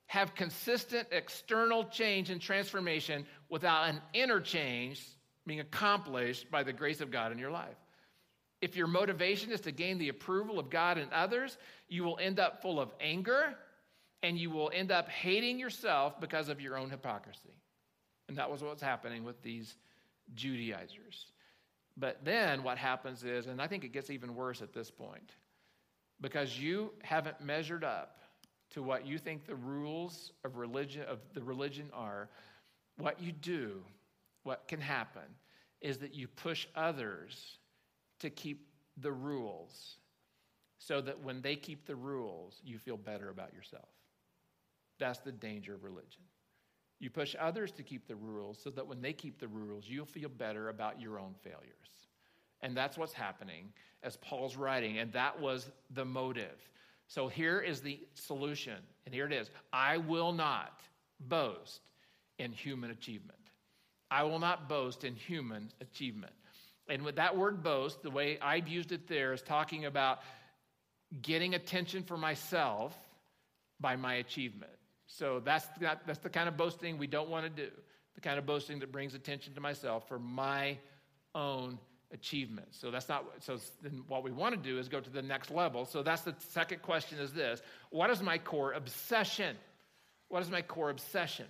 have 0.08 0.36
consistent 0.36 1.08
external 1.12 1.86
change 1.86 2.30
and 2.30 2.42
transformation 2.42 3.26
without 3.50 3.90
an 3.90 4.02
inner 4.14 4.40
change 4.40 5.06
being 5.46 5.60
accomplished 5.60 6.50
by 6.50 6.64
the 6.64 6.74
grace 6.74 7.02
of 7.02 7.12
God 7.12 7.32
in 7.32 7.38
your 7.38 7.52
life. 7.52 7.76
If 8.62 8.76
your 8.76 8.88
motivation 8.88 9.52
is 9.52 9.62
to 9.62 9.72
gain 9.72 9.98
the 9.98 10.10
approval 10.10 10.60
of 10.60 10.70
God 10.70 10.98
and 10.98 11.12
others, 11.14 11.58
you 11.88 12.04
will 12.04 12.18
end 12.20 12.40
up 12.40 12.62
full 12.62 12.80
of 12.80 12.92
anger 13.00 13.56
and 14.24 14.38
you 14.38 14.50
will 14.50 14.72
end 14.74 14.92
up 14.92 15.10
hating 15.10 15.60
yourself 15.60 16.20
because 16.20 16.50
of 16.50 16.60
your 16.60 16.78
own 16.78 16.90
hypocrisy. 16.90 17.54
And 18.28 18.38
that 18.38 18.50
was 18.50 18.62
what's 18.62 18.82
happening 18.82 19.24
with 19.24 19.42
these 19.44 19.76
Judaizers. 20.36 21.28
But 21.96 22.24
then 22.24 22.64
what 22.64 22.78
happens 22.78 23.24
is, 23.24 23.48
and 23.48 23.62
I 23.62 23.68
think 23.68 23.84
it 23.84 23.92
gets 23.92 24.10
even 24.10 24.36
worse 24.36 24.62
at 24.62 24.74
this 24.74 24.92
point, 24.92 25.32
because 26.22 26.60
you 26.60 26.94
haven't 27.04 27.42
measured 27.42 27.84
up 27.84 28.20
to 28.72 28.84
what 28.84 29.06
you 29.06 29.18
think 29.18 29.46
the 29.46 29.56
rules 29.56 30.32
of 30.44 30.58
religion 30.58 31.04
of 31.08 31.20
the 31.34 31.42
religion 31.42 31.90
are, 31.94 32.30
what 32.98 33.22
you 33.22 33.32
do, 33.32 33.84
what 34.44 34.68
can 34.68 34.82
happen 34.82 35.24
is 35.82 35.98
that 36.00 36.14
you 36.14 36.28
push 36.28 36.68
others 36.76 37.58
to 38.20 38.30
keep 38.30 38.68
the 38.98 39.12
rules 39.12 39.98
so 40.80 41.02
that 41.02 41.20
when 41.22 41.42
they 41.42 41.56
keep 41.56 41.86
the 41.86 41.96
rules, 41.96 42.62
you 42.64 42.78
feel 42.78 42.98
better 42.98 43.30
about 43.30 43.54
yourself. 43.54 43.90
That's 45.00 45.20
the 45.20 45.32
danger 45.32 45.74
of 45.74 45.84
religion. 45.84 46.24
You 47.00 47.10
push 47.10 47.36
others 47.40 47.72
to 47.74 47.84
keep 47.84 48.08
the 48.08 48.16
rules 48.16 48.60
so 48.64 48.70
that 48.72 48.88
when 48.88 49.02
they 49.02 49.14
keep 49.14 49.40
the 49.40 49.48
rules, 49.48 49.86
you'll 49.88 50.06
feel 50.06 50.30
better 50.30 50.70
about 50.70 51.00
your 51.00 51.20
own 51.20 51.36
failures. 51.44 52.08
And 52.62 52.76
that's 52.76 52.98
what's 52.98 53.14
happening 53.14 53.72
as 54.04 54.18
Paul's 54.18 54.56
writing, 54.56 54.98
and 54.98 55.14
that 55.14 55.40
was 55.40 55.70
the 55.92 56.06
motive. 56.06 56.58
So 57.08 57.28
here 57.28 57.60
is 57.60 57.82
the 57.82 58.00
solution, 58.16 58.78
and 59.06 59.14
here 59.14 59.26
it 59.26 59.34
is 59.34 59.50
I 59.72 59.98
will 59.98 60.34
not 60.34 60.82
boast 61.20 61.82
in 62.40 62.52
human 62.52 62.92
achievement. 62.92 63.38
I 64.10 64.24
will 64.24 64.40
not 64.40 64.70
boast 64.70 65.04
in 65.04 65.16
human 65.16 65.70
achievement. 65.82 66.34
And 66.90 67.04
with 67.04 67.16
that 67.16 67.36
word 67.36 67.64
boast, 67.64 68.02
the 68.02 68.10
way 68.10 68.40
I've 68.42 68.68
used 68.68 68.92
it 68.92 69.08
there 69.08 69.34
is 69.34 69.42
talking 69.42 69.86
about 69.86 70.20
getting 71.22 71.54
attention 71.56 72.04
for 72.04 72.18
myself 72.18 72.98
by 73.80 73.96
my 73.96 74.16
achievement. 74.16 74.72
So 75.08 75.42
that's, 75.44 75.66
not, 75.80 76.06
that's 76.06 76.20
the 76.20 76.30
kind 76.30 76.48
of 76.48 76.58
boasting 76.58 76.98
we 76.98 77.08
don't 77.08 77.30
want 77.30 77.46
to 77.46 77.50
do, 77.50 77.72
the 78.16 78.22
kind 78.22 78.38
of 78.38 78.46
boasting 78.46 78.80
that 78.80 78.92
brings 78.92 79.16
attention 79.16 79.54
to 79.56 79.62
myself 79.62 80.08
for 80.08 80.20
my 80.20 80.78
own 81.34 81.80
achievement. 82.12 82.68
So 82.72 82.92
that's 82.92 83.10
not, 83.10 83.26
so 83.40 83.58
then 83.82 84.04
what 84.08 84.24
we 84.24 84.32
want 84.32 84.54
to 84.56 84.62
do 84.62 84.78
is 84.78 84.90
go 84.90 85.00
to 85.00 85.10
the 85.10 85.22
next 85.22 85.50
level. 85.50 85.86
So 85.86 86.04
that's 86.04 86.22
the 86.22 86.36
second 86.50 86.82
question 86.82 87.20
is 87.20 87.34
this 87.34 87.62
What 87.90 88.10
is 88.10 88.22
my 88.22 88.38
core 88.38 88.74
obsession? 88.74 89.56
What 90.30 90.42
is 90.42 90.52
my 90.52 90.62
core 90.62 90.90
obsession? 90.90 91.46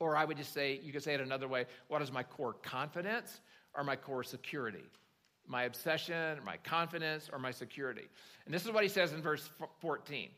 Or 0.00 0.16
I 0.16 0.24
would 0.24 0.36
just 0.36 0.54
say, 0.54 0.80
you 0.82 0.92
could 0.92 1.02
say 1.02 1.14
it 1.14 1.20
another 1.20 1.48
way 1.48 1.66
what 1.88 2.02
is 2.02 2.10
my 2.10 2.22
core 2.22 2.54
confidence 2.62 3.40
or 3.74 3.84
my 3.84 3.96
core 3.96 4.24
security? 4.24 4.84
My 5.46 5.64
obsession, 5.64 6.38
my 6.44 6.58
confidence, 6.58 7.30
or 7.32 7.38
my 7.38 7.52
security? 7.52 8.06
And 8.44 8.54
this 8.54 8.66
is 8.66 8.70
what 8.70 8.82
he 8.82 8.88
says 8.88 9.12
in 9.12 9.22
verse 9.22 9.48
14 9.80 10.28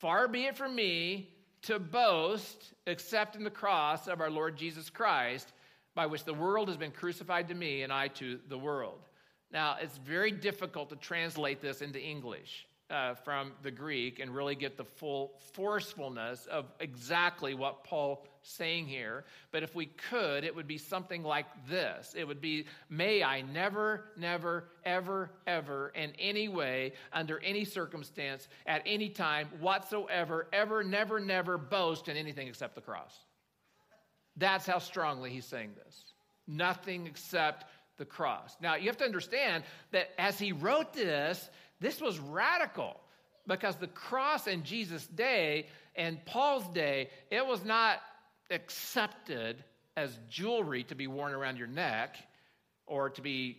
Far 0.00 0.28
be 0.28 0.46
it 0.46 0.56
from 0.56 0.74
me 0.74 1.28
to 1.62 1.78
boast 1.78 2.72
except 2.86 3.36
in 3.36 3.44
the 3.44 3.50
cross 3.50 4.08
of 4.08 4.22
our 4.22 4.30
Lord 4.30 4.56
Jesus 4.56 4.88
Christ, 4.88 5.52
by 5.94 6.06
which 6.06 6.24
the 6.24 6.32
world 6.32 6.68
has 6.68 6.78
been 6.78 6.90
crucified 6.90 7.48
to 7.48 7.54
me 7.54 7.82
and 7.82 7.92
I 7.92 8.08
to 8.08 8.40
the 8.48 8.56
world. 8.56 9.08
Now, 9.52 9.76
it's 9.78 9.98
very 9.98 10.30
difficult 10.30 10.88
to 10.88 10.96
translate 10.96 11.60
this 11.60 11.82
into 11.82 12.00
English 12.00 12.66
uh, 12.90 13.14
from 13.14 13.52
the 13.62 13.70
Greek 13.70 14.18
and 14.18 14.34
really 14.34 14.54
get 14.54 14.76
the 14.76 14.84
full 14.84 15.32
forcefulness 15.52 16.46
of 16.46 16.66
exactly 16.80 17.54
what 17.54 17.84
Paul's 17.84 18.18
saying 18.42 18.86
here. 18.86 19.24
But 19.52 19.62
if 19.62 19.74
we 19.74 19.86
could, 19.86 20.44
it 20.44 20.54
would 20.54 20.66
be 20.66 20.78
something 20.78 21.22
like 21.22 21.46
this 21.68 22.14
It 22.16 22.26
would 22.26 22.40
be, 22.40 22.66
May 22.88 23.22
I 23.22 23.42
never, 23.42 24.06
never, 24.16 24.68
ever, 24.84 25.30
ever, 25.46 25.92
in 25.94 26.12
any 26.18 26.48
way, 26.48 26.92
under 27.12 27.38
any 27.40 27.64
circumstance, 27.64 28.48
at 28.66 28.82
any 28.86 29.08
time 29.08 29.48
whatsoever, 29.60 30.48
ever, 30.52 30.82
never, 30.82 31.20
never 31.20 31.58
boast 31.58 32.08
in 32.08 32.16
anything 32.16 32.48
except 32.48 32.74
the 32.74 32.80
cross. 32.80 33.14
That's 34.36 34.66
how 34.66 34.78
strongly 34.78 35.30
he's 35.30 35.44
saying 35.44 35.72
this. 35.84 36.04
Nothing 36.46 37.06
except 37.06 37.66
the 37.98 38.04
cross. 38.04 38.56
Now, 38.60 38.76
you 38.76 38.86
have 38.86 38.96
to 38.96 39.04
understand 39.04 39.62
that 39.92 40.10
as 40.18 40.38
he 40.38 40.52
wrote 40.52 40.92
this, 40.92 41.50
this 41.80 42.00
was 42.00 42.18
radical 42.18 43.00
because 43.46 43.76
the 43.76 43.88
cross 43.88 44.46
in 44.46 44.62
Jesus' 44.62 45.06
day 45.06 45.66
and 45.96 46.24
Paul's 46.24 46.68
day, 46.68 47.10
it 47.30 47.44
was 47.44 47.64
not 47.64 48.00
accepted 48.50 49.64
as 49.96 50.18
jewelry 50.28 50.84
to 50.84 50.94
be 50.94 51.06
worn 51.06 51.32
around 51.32 51.58
your 51.58 51.66
neck 51.66 52.16
or 52.86 53.10
to 53.10 53.22
be 53.22 53.58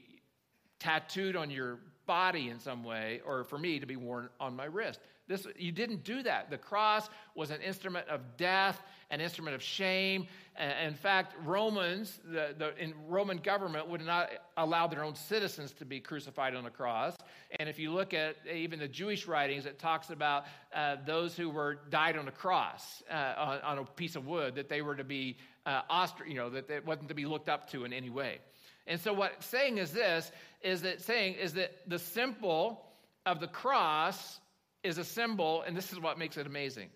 tattooed 0.80 1.36
on 1.36 1.50
your 1.50 1.80
body 2.06 2.50
in 2.50 2.60
some 2.60 2.84
way 2.84 3.22
or 3.26 3.44
for 3.44 3.58
me 3.58 3.80
to 3.80 3.86
be 3.86 3.96
worn 3.96 4.30
on 4.40 4.56
my 4.56 4.66
wrist. 4.66 5.00
This, 5.28 5.48
you 5.58 5.72
didn't 5.72 6.04
do 6.04 6.24
that. 6.24 6.50
The 6.50 6.58
cross 6.58 7.10
was 7.36 7.52
an 7.52 7.62
instrument 7.62 8.08
of 8.10 8.20
death, 8.36 8.82
an 9.12 9.22
instrument 9.22 9.56
of 9.56 9.64
shame. 9.64 10.28
In 10.60 10.94
fact, 10.94 11.36
Romans, 11.46 12.20
the, 12.26 12.54
the 12.58 12.78
in 12.78 12.94
Roman 13.08 13.38
government 13.38 13.88
would 13.88 14.06
not 14.06 14.30
allow 14.58 14.88
their 14.88 15.06
own 15.06 15.16
citizens 15.16 15.72
to 15.74 15.86
be 15.86 16.02
crucified 16.02 16.54
on 16.54 16.66
a 16.66 16.70
cross. 16.70 17.16
And 17.60 17.70
if 17.70 17.80
you 17.80 17.94
look 17.94 18.14
at 18.14 18.36
even 18.52 18.80
the 18.80 18.90
Jewish 18.90 19.26
writings, 19.26 19.66
it 19.66 19.80
talks 19.80 20.10
about 20.10 20.46
uh, 20.76 20.98
those 21.06 21.38
who 21.38 21.50
were 21.50 21.80
died 21.90 22.18
on 22.18 22.28
a 22.28 22.32
cross 22.32 23.02
uh, 23.10 23.34
on, 23.38 23.62
on, 23.62 23.78
a 23.78 23.86
piece 23.86 24.18
of 24.18 24.28
wood 24.28 24.56
that 24.56 24.68
they 24.68 24.82
were 24.82 24.96
to 24.96 25.06
be 25.06 25.38
uh, 25.66 25.82
ostr- 25.90 26.28
you 26.28 26.36
know, 26.36 26.50
that 26.50 26.70
it 26.70 26.86
wasn't 26.86 27.08
to 27.08 27.16
be 27.16 27.26
looked 27.26 27.48
up 27.48 27.70
to 27.72 27.86
in 27.86 27.94
any 27.94 28.10
way. 28.10 28.40
And 28.88 29.00
so 29.00 29.14
what 29.14 29.44
saying 29.44 29.78
is 29.78 29.92
this: 29.92 30.32
is 30.62 30.82
that 30.82 31.02
saying 31.02 31.36
is 31.36 31.54
that 31.54 31.72
the 31.88 32.00
symbol 32.00 32.86
of 33.26 33.40
the 33.40 33.48
cross 33.48 34.40
is 34.84 34.98
a 34.98 35.04
symbol, 35.04 35.62
and 35.62 35.76
this 35.78 35.92
is 35.94 36.00
what 36.00 36.18
makes 36.18 36.38
it 36.38 36.48
amazing. 36.48 36.90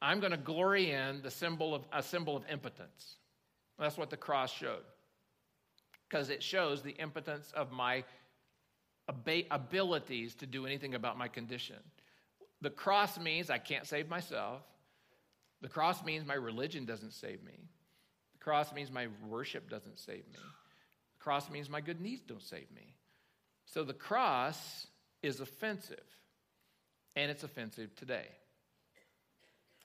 I'm 0.00 0.20
going 0.20 0.32
to 0.32 0.36
glory 0.36 0.90
in 0.90 1.22
the 1.22 1.30
symbol 1.30 1.74
of 1.74 1.82
a 1.92 2.02
symbol 2.02 2.36
of 2.36 2.44
impotence. 2.50 3.16
That's 3.78 3.96
what 3.96 4.10
the 4.10 4.16
cross 4.16 4.52
showed. 4.52 4.82
Because 6.08 6.28
it 6.28 6.42
shows 6.42 6.82
the 6.82 6.90
impotence 6.90 7.52
of 7.56 7.72
my 7.72 8.04
abilities 9.08 10.34
to 10.36 10.46
do 10.46 10.66
anything 10.66 10.94
about 10.94 11.16
my 11.16 11.28
condition. 11.28 11.76
The 12.60 12.70
cross 12.70 13.18
means 13.18 13.50
I 13.50 13.58
can't 13.58 13.86
save 13.86 14.08
myself. 14.08 14.60
The 15.62 15.68
cross 15.68 16.04
means 16.04 16.26
my 16.26 16.34
religion 16.34 16.84
doesn't 16.84 17.12
save 17.12 17.42
me. 17.42 17.58
The 18.34 18.44
cross 18.44 18.72
means 18.72 18.90
my 18.90 19.08
worship 19.26 19.70
doesn't 19.70 19.98
save 19.98 20.26
me. 20.28 20.38
Cross 21.22 21.50
means 21.50 21.70
my 21.70 21.80
good 21.80 22.00
needs 22.00 22.22
don't 22.22 22.42
save 22.42 22.70
me. 22.74 22.94
So 23.66 23.84
the 23.84 23.92
cross 23.94 24.86
is 25.22 25.40
offensive 25.40 26.02
and 27.14 27.30
it's 27.30 27.44
offensive 27.44 27.94
today. 27.94 28.26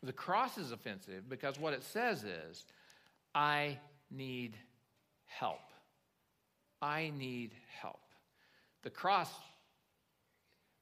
The 0.01 0.13
cross 0.13 0.57
is 0.57 0.71
offensive 0.71 1.29
because 1.29 1.59
what 1.59 1.73
it 1.73 1.83
says 1.83 2.23
is, 2.23 2.65
I 3.35 3.77
need 4.09 4.55
help. 5.25 5.59
I 6.81 7.11
need 7.15 7.51
help. 7.81 7.99
The 8.83 8.89
cross 8.89 9.29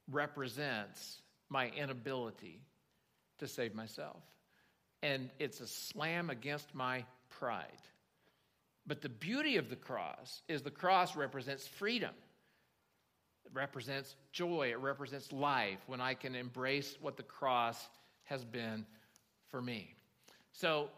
represents 0.09 1.19
my 1.49 1.69
inability 1.69 2.61
to 3.39 3.47
save 3.47 3.75
myself. 3.75 4.21
And 5.01 5.29
it's 5.39 5.59
a 5.59 5.67
slam 5.67 6.29
against 6.29 6.73
my 6.73 7.05
pride. 7.29 7.65
But 8.87 9.01
the 9.01 9.09
beauty 9.09 9.57
of 9.57 9.69
the 9.69 9.75
cross 9.75 10.41
is 10.47 10.61
the 10.61 10.71
cross 10.71 11.15
represents 11.15 11.67
freedom. 11.67 12.13
It 13.45 13.51
represents 13.53 14.15
joy. 14.31 14.69
It 14.71 14.79
represents 14.79 15.31
life 15.31 15.79
when 15.87 16.01
I 16.01 16.13
can 16.13 16.35
embrace 16.35 16.97
what 17.01 17.17
the 17.17 17.23
cross 17.23 17.87
has 18.25 18.43
been 18.43 18.85
for 19.49 19.61
me. 19.61 19.93
So, 20.51 20.89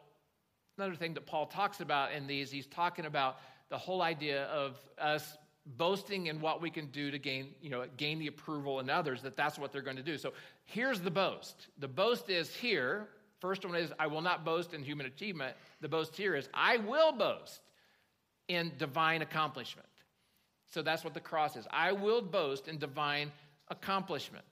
another 0.77 0.95
thing 0.95 1.13
that 1.15 1.25
Paul 1.25 1.45
talks 1.45 1.79
about 1.79 2.11
in 2.11 2.27
these, 2.27 2.51
he's 2.51 2.67
talking 2.67 3.05
about 3.05 3.39
the 3.69 3.77
whole 3.77 4.01
idea 4.01 4.45
of 4.45 4.77
us 4.97 5.37
boasting 5.65 6.27
in 6.27 6.39
what 6.39 6.61
we 6.61 6.69
can 6.69 6.87
do 6.87 7.11
to 7.11 7.19
gain, 7.19 7.49
you 7.61 7.69
know, 7.69 7.85
gain 7.97 8.19
the 8.19 8.27
approval 8.27 8.79
in 8.79 8.89
others, 8.89 9.21
that 9.21 9.35
that's 9.35 9.59
what 9.59 9.71
they're 9.73 9.81
going 9.81 9.97
to 9.97 10.03
do. 10.03 10.17
So 10.17 10.33
here's 10.63 11.01
the 11.01 11.11
boast. 11.11 11.67
The 11.79 11.87
boast 11.87 12.29
is 12.29 12.53
here. 12.55 13.09
First 13.39 13.65
one 13.65 13.75
is, 13.75 13.91
I 13.99 14.07
will 14.07 14.21
not 14.21 14.45
boast 14.45 14.73
in 14.73 14.83
human 14.83 15.05
achievement. 15.05 15.55
The 15.81 15.89
boast 15.89 16.15
here 16.15 16.35
is, 16.35 16.47
I 16.53 16.77
will 16.77 17.11
boast 17.11 17.59
in 18.47 18.71
divine 18.77 19.21
accomplishment. 19.21 19.87
So 20.67 20.81
that's 20.81 21.03
what 21.03 21.13
the 21.13 21.19
cross 21.19 21.55
is. 21.55 21.67
I 21.71 21.91
will 21.91 22.21
boast 22.21 22.67
in 22.67 22.77
divine 22.77 23.31
accomplishment. 23.69 24.45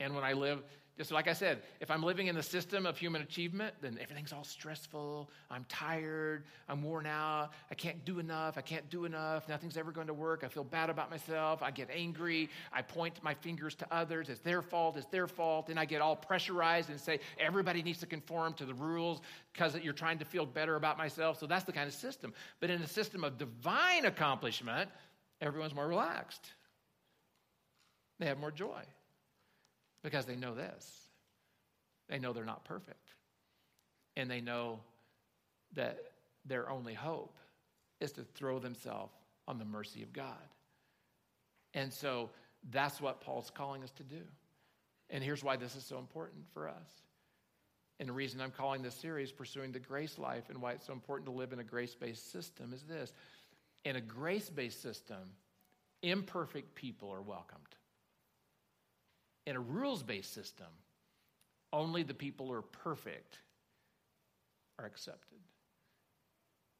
And 0.00 0.14
when 0.14 0.24
I 0.24 0.32
live 0.32 0.62
just 0.98 1.12
like 1.12 1.28
I 1.28 1.32
said, 1.32 1.62
if 1.78 1.92
I'm 1.92 2.02
living 2.02 2.26
in 2.26 2.34
the 2.34 2.42
system 2.42 2.84
of 2.84 2.98
human 2.98 3.22
achievement, 3.22 3.72
then 3.80 3.96
everything's 4.02 4.32
all 4.32 4.42
stressful. 4.42 5.30
I'm 5.48 5.64
tired. 5.68 6.42
I'm 6.68 6.82
worn 6.82 7.06
out. 7.06 7.50
I 7.70 7.76
can't 7.76 8.04
do 8.04 8.18
enough. 8.18 8.58
I 8.58 8.62
can't 8.62 8.90
do 8.90 9.04
enough. 9.04 9.48
Nothing's 9.48 9.76
ever 9.76 9.92
going 9.92 10.08
to 10.08 10.12
work. 10.12 10.42
I 10.42 10.48
feel 10.48 10.64
bad 10.64 10.90
about 10.90 11.08
myself. 11.08 11.62
I 11.62 11.70
get 11.70 11.88
angry. 11.94 12.50
I 12.72 12.82
point 12.82 13.22
my 13.22 13.32
fingers 13.32 13.76
to 13.76 13.86
others. 13.94 14.28
It's 14.28 14.40
their 14.40 14.60
fault. 14.60 14.96
It's 14.96 15.06
their 15.06 15.28
fault. 15.28 15.68
And 15.68 15.78
I 15.78 15.84
get 15.84 16.00
all 16.00 16.16
pressurized 16.16 16.90
and 16.90 17.00
say, 17.00 17.20
everybody 17.38 17.80
needs 17.80 18.00
to 18.00 18.06
conform 18.06 18.54
to 18.54 18.64
the 18.64 18.74
rules 18.74 19.20
because 19.52 19.76
you're 19.76 19.92
trying 19.92 20.18
to 20.18 20.24
feel 20.24 20.46
better 20.46 20.74
about 20.74 20.98
myself. 20.98 21.38
So 21.38 21.46
that's 21.46 21.64
the 21.64 21.72
kind 21.72 21.86
of 21.86 21.94
system. 21.94 22.34
But 22.58 22.70
in 22.70 22.82
a 22.82 22.88
system 22.88 23.22
of 23.22 23.38
divine 23.38 24.04
accomplishment, 24.04 24.90
everyone's 25.40 25.76
more 25.76 25.86
relaxed. 25.86 26.44
They 28.18 28.26
have 28.26 28.38
more 28.38 28.50
joy. 28.50 28.82
Because 30.02 30.26
they 30.26 30.36
know 30.36 30.54
this 30.54 31.08
they 32.08 32.18
know 32.18 32.32
they're 32.32 32.44
not 32.44 32.64
perfect. 32.64 33.14
And 34.16 34.30
they 34.30 34.40
know 34.40 34.80
that 35.74 35.98
their 36.44 36.70
only 36.70 36.94
hope 36.94 37.36
is 38.00 38.12
to 38.12 38.22
throw 38.22 38.58
themselves 38.58 39.12
on 39.46 39.58
the 39.58 39.64
mercy 39.64 40.02
of 40.02 40.12
God. 40.12 40.36
And 41.74 41.92
so 41.92 42.30
that's 42.70 43.00
what 43.00 43.20
Paul's 43.20 43.50
calling 43.50 43.82
us 43.82 43.90
to 43.92 44.02
do. 44.02 44.22
And 45.10 45.22
here's 45.22 45.44
why 45.44 45.56
this 45.56 45.76
is 45.76 45.84
so 45.84 45.98
important 45.98 46.44
for 46.52 46.68
us. 46.68 47.02
And 48.00 48.08
the 48.08 48.12
reason 48.12 48.40
I'm 48.40 48.50
calling 48.50 48.82
this 48.82 48.94
series 48.94 49.32
Pursuing 49.32 49.72
the 49.72 49.78
Grace 49.78 50.18
Life 50.18 50.44
and 50.48 50.60
why 50.60 50.72
it's 50.72 50.86
so 50.86 50.92
important 50.92 51.26
to 51.26 51.36
live 51.36 51.52
in 51.52 51.58
a 51.58 51.64
grace 51.64 51.94
based 51.94 52.30
system 52.32 52.72
is 52.72 52.82
this. 52.82 53.12
In 53.84 53.96
a 53.96 54.00
grace 54.00 54.48
based 54.48 54.82
system, 54.82 55.18
imperfect 56.02 56.74
people 56.74 57.10
are 57.12 57.22
welcomed. 57.22 57.77
In 59.48 59.56
a 59.56 59.60
rules 59.60 60.02
based 60.02 60.34
system, 60.34 60.66
only 61.72 62.02
the 62.02 62.12
people 62.12 62.48
who 62.48 62.52
are 62.52 62.60
perfect 62.60 63.38
are 64.78 64.84
accepted. 64.84 65.38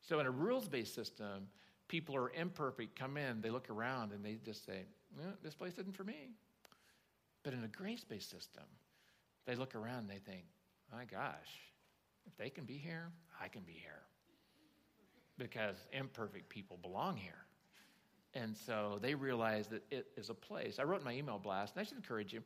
So, 0.02 0.20
in 0.20 0.26
a 0.26 0.31
rules 0.31 0.68
based 0.68 0.94
system, 0.94 1.48
people 1.88 2.14
who 2.14 2.20
are 2.20 2.33
imperfect 2.35 2.94
come 2.94 3.16
in, 3.16 3.40
they 3.40 3.48
look 3.48 3.70
around, 3.70 4.12
and 4.12 4.22
they 4.22 4.37
just 4.44 4.66
say, 4.66 4.83
This 5.42 5.54
place 5.54 5.78
isn't 5.78 5.96
for 5.96 6.04
me. 6.04 6.35
But 7.42 7.54
in 7.54 7.64
a 7.64 7.68
grace 7.68 8.04
based 8.04 8.28
system, 8.28 8.64
they 9.46 9.54
look 9.54 9.74
around 9.74 10.00
and 10.00 10.11
they 10.11 10.18
think, 10.18 10.44
My 10.92 11.07
gosh, 11.07 11.48
if 12.26 12.37
they 12.37 12.50
can 12.50 12.64
be 12.64 12.76
here, 12.76 13.09
I 13.42 13.48
can 13.48 13.62
be 13.62 13.72
here. 13.72 14.02
Because 15.38 15.76
imperfect 15.90 16.50
people 16.50 16.76
belong 16.83 17.16
here. 17.16 17.46
And 18.34 18.56
so 18.56 18.98
they 19.00 19.14
realize 19.14 19.68
that 19.68 19.82
it 19.90 20.06
is 20.16 20.30
a 20.30 20.34
place. 20.34 20.78
I 20.78 20.82
wrote 20.84 21.04
my 21.04 21.12
email 21.12 21.38
blast, 21.38 21.74
and 21.74 21.80
I 21.80 21.84
should 21.84 21.96
encourage 21.96 22.32
you. 22.32 22.42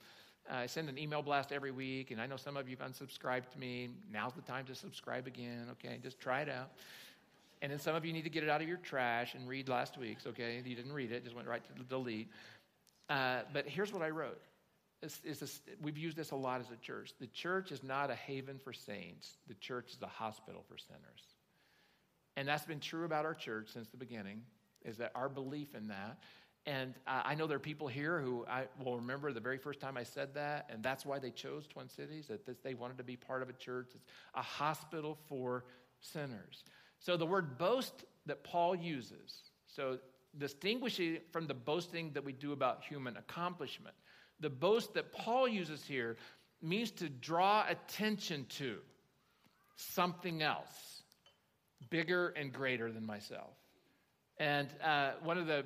Uh, 0.51 0.57
I 0.57 0.67
send 0.67 0.89
an 0.89 0.99
email 0.99 1.23
blast 1.23 1.53
every 1.53 1.71
week, 1.71 2.11
and 2.11 2.21
I 2.21 2.27
know 2.27 2.37
some 2.37 2.57
of 2.57 2.69
you 2.69 2.77
have 2.79 2.91
unsubscribed 2.91 3.51
to 3.51 3.59
me. 3.59 3.91
Now's 4.11 4.33
the 4.35 4.43
time 4.43 4.65
to 4.67 4.75
subscribe 4.75 5.27
again, 5.27 5.69
okay? 5.73 5.99
Just 6.03 6.21
try 6.21 6.41
it 6.41 6.49
out. 6.49 6.71
And 7.61 7.71
then 7.71 7.79
some 7.79 7.95
of 7.95 8.05
you 8.05 8.13
need 8.13 8.25
to 8.25 8.31
get 8.31 8.43
it 8.43 8.49
out 8.49 8.61
of 8.61 8.67
your 8.67 8.79
trash 8.79 9.35
and 9.35 9.49
read 9.49 9.69
last 9.69 9.97
week's, 9.97 10.27
okay? 10.27 10.61
You 10.65 10.75
didn't 10.75 10.93
read 10.93 11.13
it, 11.13 11.23
just 11.25 11.37
went 11.37 11.47
right 11.47 11.63
to 11.65 11.85
delete. 11.85 12.29
Uh, 13.09 13.41
but 13.53 13.69
here's 13.69 13.93
what 13.93 14.03
I 14.03 14.11
wrote. 14.11 14.41
It's, 15.01 15.21
it's 15.25 15.41
this, 15.41 15.61
we've 15.81 15.99
used 15.99 16.17
this 16.17 16.31
a 16.31 16.37
lot 16.37 16.61
as 16.61 16.71
a 16.71 16.77
church. 16.77 17.13
The 17.21 17.27
church 17.29 17.73
is 17.73 17.83
not 17.83 18.11
a 18.11 18.15
haven 18.15 18.59
for 18.59 18.73
saints, 18.73 19.37
the 19.49 19.55
church 19.55 19.93
is 19.93 20.03
a 20.03 20.07
hospital 20.07 20.65
for 20.69 20.79
sinners. 20.79 21.23
And 22.37 22.49
that's 22.49 22.65
been 22.65 22.81
true 22.81 23.05
about 23.05 23.27
our 23.27 23.35
church 23.35 23.69
since 23.73 23.89
the 23.89 23.97
beginning 23.97 24.43
is 24.85 24.99
that 24.99 25.13
our 25.15 25.29
belief 25.29 25.75
in 25.75 25.89
that. 25.89 26.19
And 26.65 26.95
uh, 27.07 27.23
I 27.25 27.35
know 27.35 27.47
there 27.47 27.57
are 27.57 27.61
people 27.61 27.89
here 27.89 28.21
who 28.21 28.47
I 28.49 28.67
will 28.85 28.97
remember 28.97 29.33
the 29.33 29.41
very 29.41 29.59
first 29.59 29.81
time 29.81 29.97
I 29.97 30.05
said 30.05 30.35
that, 30.35 30.69
and 30.71 30.83
that's 30.83 31.05
why 31.05 31.19
they 31.19 31.31
chose 31.31 31.67
Twin 31.67 31.89
Cities, 31.89 32.29
that 32.29 32.47
this, 32.47 32.59
they 32.63 32.75
wanted 32.75 32.99
to 32.99 33.05
be 33.05 33.17
part 33.17 33.43
of 33.43 33.49
a 33.49 33.53
church. 33.53 33.89
It's 33.95 34.05
a 34.35 34.43
hospital 34.43 35.19
for 35.29 35.65
sinners. 36.01 36.63
So 37.01 37.17
the 37.17 37.27
word 37.27 37.59
boast 37.59 38.05
that 38.27 38.45
Paul 38.45 38.77
uses, 38.77 39.51
so 39.67 39.99
distinguishing 40.39 41.19
from 41.33 41.49
the 41.49 41.55
boasting 41.55 42.13
that 42.13 42.25
we 42.25 42.33
do 42.33 42.53
about 42.53 42.85
human 42.85 43.17
accomplishment, 43.17 43.97
the 44.39 44.51
boast 44.51 44.95
that 44.95 45.13
Paul 45.13 45.49
uses 45.49 45.85
here 45.85 46.17
means 46.63 46.93
to 46.93 47.09
draw 47.09 47.65
attention 47.69 48.47
to 48.51 48.79
something 49.75 50.43
else 50.43 51.03
bigger 51.91 52.29
and 52.29 52.53
greater 52.53 52.93
than 52.93 53.05
myself. 53.05 53.51
And 54.43 54.67
uh, 54.83 55.13
one 55.23 55.39
of 55.39 55.47
the 55.47 55.65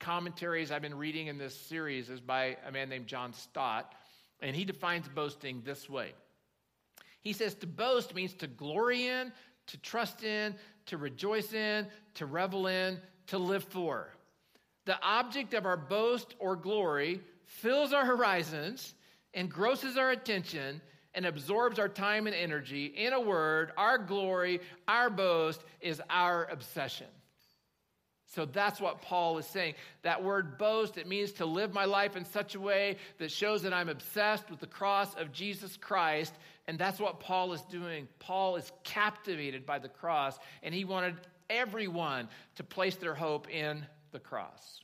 commentaries 0.00 0.72
I've 0.72 0.82
been 0.82 0.98
reading 0.98 1.28
in 1.28 1.38
this 1.38 1.54
series 1.54 2.10
is 2.10 2.18
by 2.18 2.56
a 2.66 2.72
man 2.72 2.88
named 2.88 3.06
John 3.06 3.32
Stott, 3.32 3.94
and 4.40 4.56
he 4.56 4.64
defines 4.64 5.06
boasting 5.06 5.62
this 5.64 5.88
way. 5.88 6.12
He 7.20 7.32
says 7.32 7.54
to 7.54 7.68
boast 7.68 8.12
means 8.12 8.34
to 8.34 8.48
glory 8.48 9.06
in, 9.06 9.30
to 9.68 9.78
trust 9.78 10.24
in, 10.24 10.56
to 10.86 10.96
rejoice 10.96 11.52
in, 11.52 11.86
to 12.14 12.26
revel 12.26 12.66
in, 12.66 12.98
to 13.28 13.38
live 13.38 13.62
for. 13.62 14.08
The 14.86 15.00
object 15.00 15.54
of 15.54 15.64
our 15.64 15.76
boast 15.76 16.34
or 16.40 16.56
glory 16.56 17.20
fills 17.46 17.92
our 17.92 18.04
horizons, 18.04 18.96
engrosses 19.34 19.96
our 19.96 20.10
attention, 20.10 20.80
and 21.14 21.26
absorbs 21.26 21.78
our 21.78 21.88
time 21.88 22.26
and 22.26 22.34
energy. 22.34 22.86
In 22.86 23.12
a 23.12 23.20
word, 23.20 23.70
our 23.76 23.98
glory, 23.98 24.58
our 24.88 25.10
boast 25.10 25.62
is 25.80 26.02
our 26.10 26.48
obsession. 26.50 27.06
So 28.34 28.44
that's 28.44 28.80
what 28.80 29.00
Paul 29.00 29.38
is 29.38 29.46
saying. 29.46 29.74
That 30.02 30.22
word 30.22 30.58
boast, 30.58 30.98
it 30.98 31.06
means 31.06 31.32
to 31.32 31.46
live 31.46 31.72
my 31.72 31.84
life 31.84 32.16
in 32.16 32.24
such 32.24 32.54
a 32.54 32.60
way 32.60 32.96
that 33.18 33.30
shows 33.30 33.62
that 33.62 33.72
I'm 33.72 33.88
obsessed 33.88 34.50
with 34.50 34.60
the 34.60 34.66
cross 34.66 35.14
of 35.14 35.32
Jesus 35.32 35.76
Christ. 35.76 36.34
And 36.66 36.78
that's 36.78 36.98
what 36.98 37.20
Paul 37.20 37.52
is 37.52 37.62
doing. 37.62 38.08
Paul 38.18 38.56
is 38.56 38.72
captivated 38.82 39.64
by 39.64 39.78
the 39.78 39.88
cross, 39.88 40.38
and 40.62 40.74
he 40.74 40.84
wanted 40.84 41.14
everyone 41.48 42.28
to 42.56 42.64
place 42.64 42.96
their 42.96 43.14
hope 43.14 43.48
in 43.50 43.86
the 44.10 44.18
cross. 44.18 44.80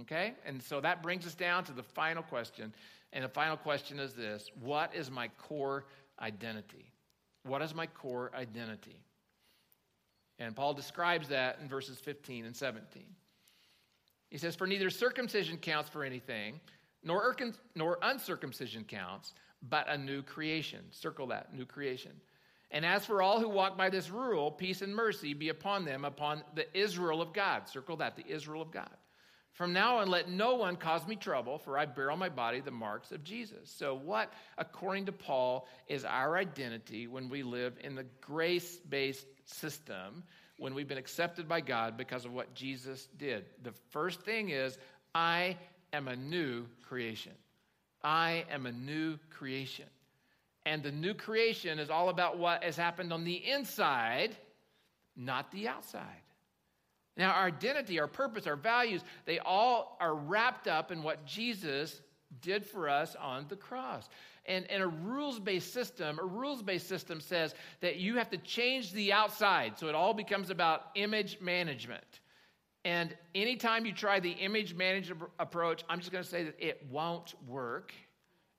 Okay? 0.00 0.34
And 0.46 0.62
so 0.62 0.80
that 0.80 1.02
brings 1.02 1.26
us 1.26 1.34
down 1.34 1.64
to 1.64 1.72
the 1.72 1.82
final 1.82 2.22
question. 2.22 2.72
And 3.12 3.24
the 3.24 3.28
final 3.28 3.56
question 3.56 3.98
is 3.98 4.14
this 4.14 4.48
What 4.60 4.94
is 4.94 5.10
my 5.10 5.28
core 5.28 5.84
identity? 6.20 6.92
What 7.42 7.60
is 7.60 7.74
my 7.74 7.86
core 7.86 8.30
identity? 8.34 8.96
And 10.40 10.56
Paul 10.56 10.72
describes 10.72 11.28
that 11.28 11.58
in 11.60 11.68
verses 11.68 11.98
15 11.98 12.46
and 12.46 12.56
17. 12.56 13.04
He 14.30 14.38
says, 14.38 14.56
For 14.56 14.66
neither 14.66 14.88
circumcision 14.88 15.58
counts 15.58 15.90
for 15.90 16.02
anything, 16.02 16.60
nor, 17.04 17.36
nor 17.74 17.98
uncircumcision 18.02 18.84
counts, 18.84 19.34
but 19.62 19.88
a 19.88 19.98
new 19.98 20.22
creation. 20.22 20.80
Circle 20.92 21.28
that, 21.28 21.54
new 21.54 21.66
creation. 21.66 22.12
And 22.70 22.86
as 22.86 23.04
for 23.04 23.20
all 23.20 23.40
who 23.40 23.48
walk 23.48 23.76
by 23.76 23.90
this 23.90 24.10
rule, 24.10 24.50
peace 24.50 24.80
and 24.80 24.94
mercy 24.94 25.34
be 25.34 25.50
upon 25.50 25.84
them, 25.84 26.04
upon 26.04 26.42
the 26.54 26.66
Israel 26.76 27.20
of 27.20 27.34
God. 27.34 27.68
Circle 27.68 27.96
that, 27.96 28.16
the 28.16 28.26
Israel 28.26 28.62
of 28.62 28.70
God. 28.70 28.90
From 29.52 29.72
now 29.72 29.98
on, 29.98 30.08
let 30.08 30.30
no 30.30 30.54
one 30.54 30.76
cause 30.76 31.06
me 31.06 31.16
trouble, 31.16 31.58
for 31.58 31.76
I 31.76 31.84
bear 31.84 32.10
on 32.10 32.18
my 32.18 32.28
body 32.28 32.60
the 32.60 32.70
marks 32.70 33.10
of 33.10 33.24
Jesus. 33.24 33.68
So, 33.76 33.94
what, 33.94 34.32
according 34.56 35.06
to 35.06 35.12
Paul, 35.12 35.68
is 35.88 36.04
our 36.04 36.36
identity 36.36 37.08
when 37.08 37.28
we 37.28 37.42
live 37.42 37.74
in 37.82 37.96
the 37.96 38.06
grace 38.20 38.78
based 38.88 39.26
system 39.54 40.22
when 40.58 40.74
we've 40.74 40.88
been 40.88 40.98
accepted 40.98 41.48
by 41.48 41.60
God 41.60 41.96
because 41.96 42.24
of 42.24 42.32
what 42.32 42.54
Jesus 42.54 43.08
did. 43.18 43.44
The 43.62 43.72
first 43.90 44.22
thing 44.22 44.50
is, 44.50 44.78
I 45.14 45.56
am 45.92 46.08
a 46.08 46.16
new 46.16 46.66
creation. 46.82 47.32
I 48.02 48.44
am 48.50 48.66
a 48.66 48.72
new 48.72 49.18
creation. 49.30 49.86
And 50.66 50.82
the 50.82 50.92
new 50.92 51.14
creation 51.14 51.78
is 51.78 51.90
all 51.90 52.10
about 52.10 52.38
what 52.38 52.62
has 52.62 52.76
happened 52.76 53.12
on 53.12 53.24
the 53.24 53.34
inside, 53.34 54.36
not 55.16 55.50
the 55.50 55.68
outside. 55.68 56.04
Now, 57.16 57.32
our 57.32 57.46
identity, 57.46 57.98
our 57.98 58.06
purpose, 58.06 58.46
our 58.46 58.56
values, 58.56 59.02
they 59.24 59.38
all 59.38 59.96
are 60.00 60.14
wrapped 60.14 60.68
up 60.68 60.90
in 60.90 61.02
what 61.02 61.24
Jesus 61.26 62.00
did 62.40 62.64
for 62.64 62.88
us 62.88 63.16
on 63.20 63.46
the 63.48 63.56
cross. 63.56 64.08
And, 64.50 64.68
and 64.68 64.82
a 64.82 64.88
rules 64.88 65.38
based 65.38 65.72
system, 65.72 66.18
a 66.18 66.24
rules 66.24 66.60
based 66.60 66.88
system 66.88 67.20
says 67.20 67.54
that 67.80 67.96
you 67.96 68.16
have 68.16 68.30
to 68.30 68.36
change 68.36 68.92
the 68.92 69.12
outside. 69.12 69.78
So 69.78 69.86
it 69.86 69.94
all 69.94 70.12
becomes 70.12 70.50
about 70.50 70.86
image 70.96 71.38
management. 71.40 72.20
And 72.84 73.16
anytime 73.32 73.86
you 73.86 73.92
try 73.92 74.18
the 74.18 74.32
image 74.32 74.74
management 74.74 75.30
approach, 75.38 75.84
I'm 75.88 76.00
just 76.00 76.10
going 76.10 76.24
to 76.24 76.28
say 76.28 76.44
that 76.44 76.56
it 76.58 76.84
won't 76.90 77.34
work 77.46 77.92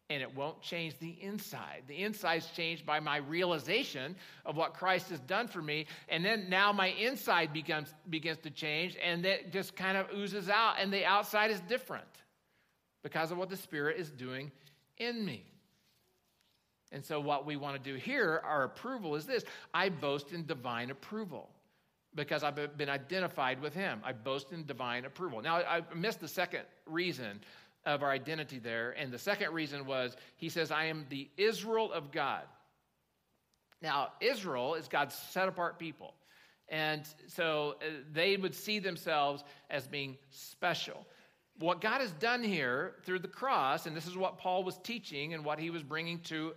and 0.10 0.22
it 0.22 0.34
won't 0.34 0.62
change 0.62 0.98
the 1.00 1.18
inside. 1.22 1.84
The 1.88 2.04
inside's 2.04 2.48
changed 2.52 2.86
by 2.86 3.02
my 3.02 3.18
realization 3.18 4.16
of 4.46 4.56
what 4.56 4.74
Christ 4.74 5.10
has 5.10 5.20
done 5.20 5.48
for 5.50 5.62
me. 5.62 5.88
And 6.08 6.24
then 6.24 6.50
now 6.50 6.72
my 6.72 6.88
inside 6.88 7.52
becomes, 7.52 7.94
begins 8.10 8.38
to 8.40 8.50
change 8.50 8.96
and 9.04 9.26
that 9.26 9.52
just 9.52 9.76
kind 9.76 9.98
of 9.98 10.08
oozes 10.16 10.48
out, 10.48 10.76
and 10.80 10.94
the 10.94 11.06
outside 11.06 11.52
is 11.52 11.60
different 11.62 12.06
because 13.04 13.32
of 13.32 13.38
what 13.38 13.50
the 13.50 13.58
Spirit 13.58 13.98
is 14.00 14.10
doing 14.10 14.52
in 14.98 15.26
me. 15.26 15.51
And 16.92 17.04
so, 17.04 17.20
what 17.20 17.46
we 17.46 17.56
want 17.56 17.82
to 17.82 17.92
do 17.92 17.98
here, 17.98 18.42
our 18.44 18.64
approval 18.64 19.16
is 19.16 19.26
this 19.26 19.44
I 19.74 19.90
boast 19.90 20.32
in 20.32 20.46
divine 20.46 20.92
approval 20.92 21.50
because 22.14 22.44
I've 22.44 22.78
been 22.78 22.90
identified 22.90 23.62
with 23.62 23.74
Him. 23.74 24.02
I 24.04 24.12
boast 24.12 24.52
in 24.52 24.66
divine 24.66 25.06
approval. 25.06 25.42
Now, 25.42 25.58
I 25.58 25.82
missed 25.96 26.20
the 26.20 26.28
second 26.28 26.64
reason 26.86 27.40
of 27.86 28.04
our 28.04 28.12
identity 28.12 28.60
there. 28.60 28.92
And 28.92 29.12
the 29.12 29.20
second 29.20 29.54
reason 29.54 29.86
was 29.86 30.16
He 30.36 30.50
says, 30.50 30.72
I 30.72 30.86
am 30.86 31.06
the 31.10 31.30
Israel 31.38 31.92
of 31.94 32.12
God. 32.12 32.44
Now, 33.82 34.10
Israel 34.20 34.76
is 34.76 34.88
God's 34.88 35.16
set 35.16 35.48
apart 35.48 35.80
people. 35.80 36.14
And 36.68 37.06
so 37.28 37.76
uh, 37.82 37.86
they 38.14 38.38
would 38.38 38.56
see 38.56 38.80
themselves 38.80 39.44
as 39.70 39.88
being 39.88 40.18
special 40.30 41.06
what 41.62 41.80
God 41.80 42.02
has 42.02 42.12
done 42.14 42.44
here 42.44 42.96
through 43.04 43.20
the 43.20 43.28
cross, 43.28 43.86
and 43.86 43.96
this 43.96 44.08
is 44.08 44.18
what 44.18 44.38
Paul 44.38 44.64
was 44.64 44.78
teaching 44.80 45.34
and 45.34 45.46
what 45.46 45.60
he 45.60 45.70
was 45.70 45.84
bringing 45.84 46.20
to 46.22 46.54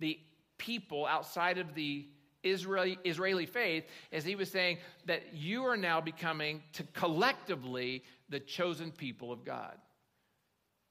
the 0.00 0.18
people 0.58 1.06
outside 1.06 1.58
of 1.58 1.74
the 1.74 2.06
Israeli, 2.42 2.98
Israeli 3.04 3.46
faith, 3.46 3.84
is 4.10 4.24
he 4.24 4.34
was 4.34 4.50
saying 4.50 4.78
that 5.06 5.34
you 5.34 5.64
are 5.64 5.76
now 5.76 6.00
becoming 6.00 6.62
to 6.72 6.82
collectively 6.94 8.02
the 8.28 8.40
chosen 8.40 8.90
people 8.90 9.30
of 9.30 9.44
God. 9.44 9.76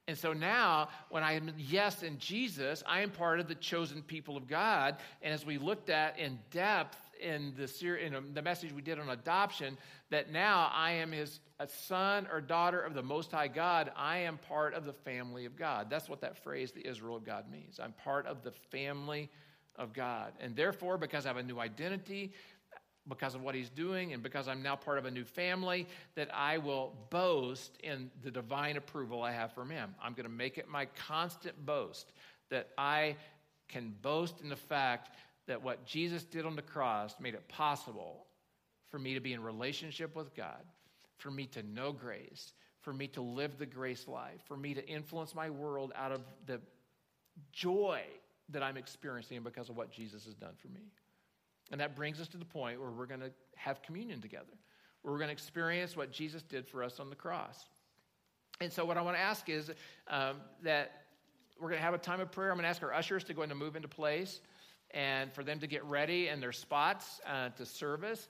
And 0.07 0.17
so 0.17 0.33
now, 0.33 0.89
when 1.09 1.21
I 1.21 1.33
am 1.33 1.51
yes 1.55 2.01
in 2.01 2.17
Jesus, 2.17 2.83
I 2.87 3.01
am 3.01 3.11
part 3.11 3.39
of 3.39 3.47
the 3.47 3.53
chosen 3.53 4.01
people 4.01 4.37
of 4.37 4.47
God. 4.47 4.97
And 5.21 5.31
as 5.31 5.45
we 5.45 5.59
looked 5.59 5.91
at 5.91 6.17
in 6.17 6.39
depth 6.49 6.97
in 7.19 7.53
the, 7.57 7.97
in 8.05 8.15
um, 8.15 8.33
the 8.33 8.41
message 8.41 8.71
we 8.71 8.81
did 8.81 8.99
on 8.99 9.09
adoption, 9.09 9.77
that 10.09 10.31
now 10.31 10.71
I 10.73 10.91
am 10.91 11.11
his 11.11 11.39
a 11.59 11.67
son 11.67 12.27
or 12.31 12.39
daughter 12.39 12.79
of 12.79 12.93
the 12.93 13.03
Most 13.03 13.31
High 13.31 13.49
God, 13.49 13.91
I 13.95 14.19
am 14.19 14.37
part 14.37 14.73
of 14.73 14.85
the 14.85 14.93
family 14.93 15.45
of 15.45 15.57
God. 15.57 15.89
That's 15.89 16.07
what 16.07 16.21
that 16.21 16.41
phrase, 16.41 16.71
the 16.71 16.87
Israel 16.87 17.17
of 17.17 17.25
God, 17.25 17.51
means. 17.51 17.79
I'm 17.83 17.93
part 18.03 18.25
of 18.25 18.43
the 18.43 18.51
family 18.71 19.29
of 19.75 19.93
God. 19.93 20.31
And 20.39 20.55
therefore, 20.55 20.97
because 20.97 21.25
I 21.25 21.29
have 21.29 21.37
a 21.37 21.43
new 21.43 21.59
identity, 21.59 22.31
because 23.09 23.35
of 23.35 23.41
what 23.41 23.55
he's 23.55 23.69
doing, 23.69 24.13
and 24.13 24.23
because 24.23 24.47
I'm 24.47 24.61
now 24.61 24.77
part 24.77 24.99
of 24.99 25.05
a 25.05 25.11
new 25.11 25.25
family, 25.25 25.87
that 26.15 26.29
I 26.33 26.59
will 26.59 26.93
boast 27.09 27.77
in 27.83 28.09
the 28.23 28.31
divine 28.31 28.77
approval 28.77 29.21
I 29.21 29.31
have 29.33 29.53
from 29.53 29.69
him. 29.69 29.95
I'm 30.01 30.13
going 30.13 30.25
to 30.25 30.31
make 30.31 30.57
it 30.57 30.69
my 30.69 30.85
constant 31.07 31.65
boast 31.65 32.13
that 32.49 32.69
I 32.77 33.17
can 33.67 33.93
boast 34.01 34.41
in 34.41 34.49
the 34.49 34.55
fact 34.55 35.15
that 35.49 35.61
what 35.61 35.85
Jesus 35.85 36.23
did 36.23 36.45
on 36.45 36.55
the 36.55 36.61
cross 36.61 37.15
made 37.19 37.33
it 37.33 37.47
possible 37.49 38.25
for 38.89 38.97
me 38.97 39.15
to 39.15 39.19
be 39.19 39.33
in 39.33 39.43
relationship 39.43 40.15
with 40.15 40.33
God 40.35 40.63
for 41.19 41.29
me 41.29 41.45
to 41.47 41.61
know 41.63 41.91
grace, 41.91 42.53
for 42.81 42.93
me 42.93 43.07
to 43.07 43.21
live 43.21 43.57
the 43.57 43.65
grace 43.65 44.07
life, 44.07 44.41
for 44.47 44.57
me 44.57 44.73
to 44.73 44.87
influence 44.87 45.35
my 45.35 45.49
world 45.49 45.91
out 45.95 46.11
of 46.11 46.21
the 46.47 46.59
joy 47.51 48.01
that 48.49 48.63
I'm 48.63 48.77
experiencing 48.77 49.43
because 49.43 49.69
of 49.69 49.77
what 49.77 49.91
Jesus 49.91 50.25
has 50.25 50.33
done 50.33 50.53
for 50.57 50.69
me. 50.69 50.91
And 51.71 51.79
that 51.81 51.95
brings 51.95 52.19
us 52.19 52.27
to 52.29 52.37
the 52.37 52.45
point 52.45 52.79
where 52.79 52.89
we're 52.89 53.05
going 53.05 53.19
to 53.19 53.31
have 53.55 53.81
communion 53.83 54.21
together, 54.21 54.45
where 55.01 55.11
we're 55.13 55.19
going 55.19 55.27
to 55.27 55.33
experience 55.33 55.95
what 55.95 56.11
Jesus 56.11 56.41
did 56.41 56.67
for 56.67 56.83
us 56.83 56.99
on 56.99 57.09
the 57.09 57.15
cross. 57.15 57.65
And 58.61 58.73
so, 58.73 58.85
what 58.85 58.97
I 58.97 59.01
want 59.01 59.17
to 59.17 59.21
ask 59.21 59.47
is 59.49 59.69
um, 60.07 60.37
that 60.63 61.03
we're 61.59 61.69
going 61.69 61.79
to 61.79 61.85
have 61.85 61.93
a 61.93 61.99
time 61.99 62.19
of 62.19 62.31
prayer. 62.31 62.49
I'm 62.49 62.57
going 62.57 62.63
to 62.63 62.69
ask 62.69 62.81
our 62.81 62.93
ushers 62.93 63.23
to 63.25 63.33
go 63.33 63.43
and 63.43 63.55
move 63.55 63.75
into 63.75 63.87
place 63.87 64.41
and 64.91 65.31
for 65.33 65.43
them 65.43 65.59
to 65.59 65.67
get 65.67 65.83
ready 65.85 66.27
in 66.27 66.39
their 66.39 66.51
spots 66.51 67.21
uh, 67.27 67.49
to 67.49 67.65
service. 67.65 68.27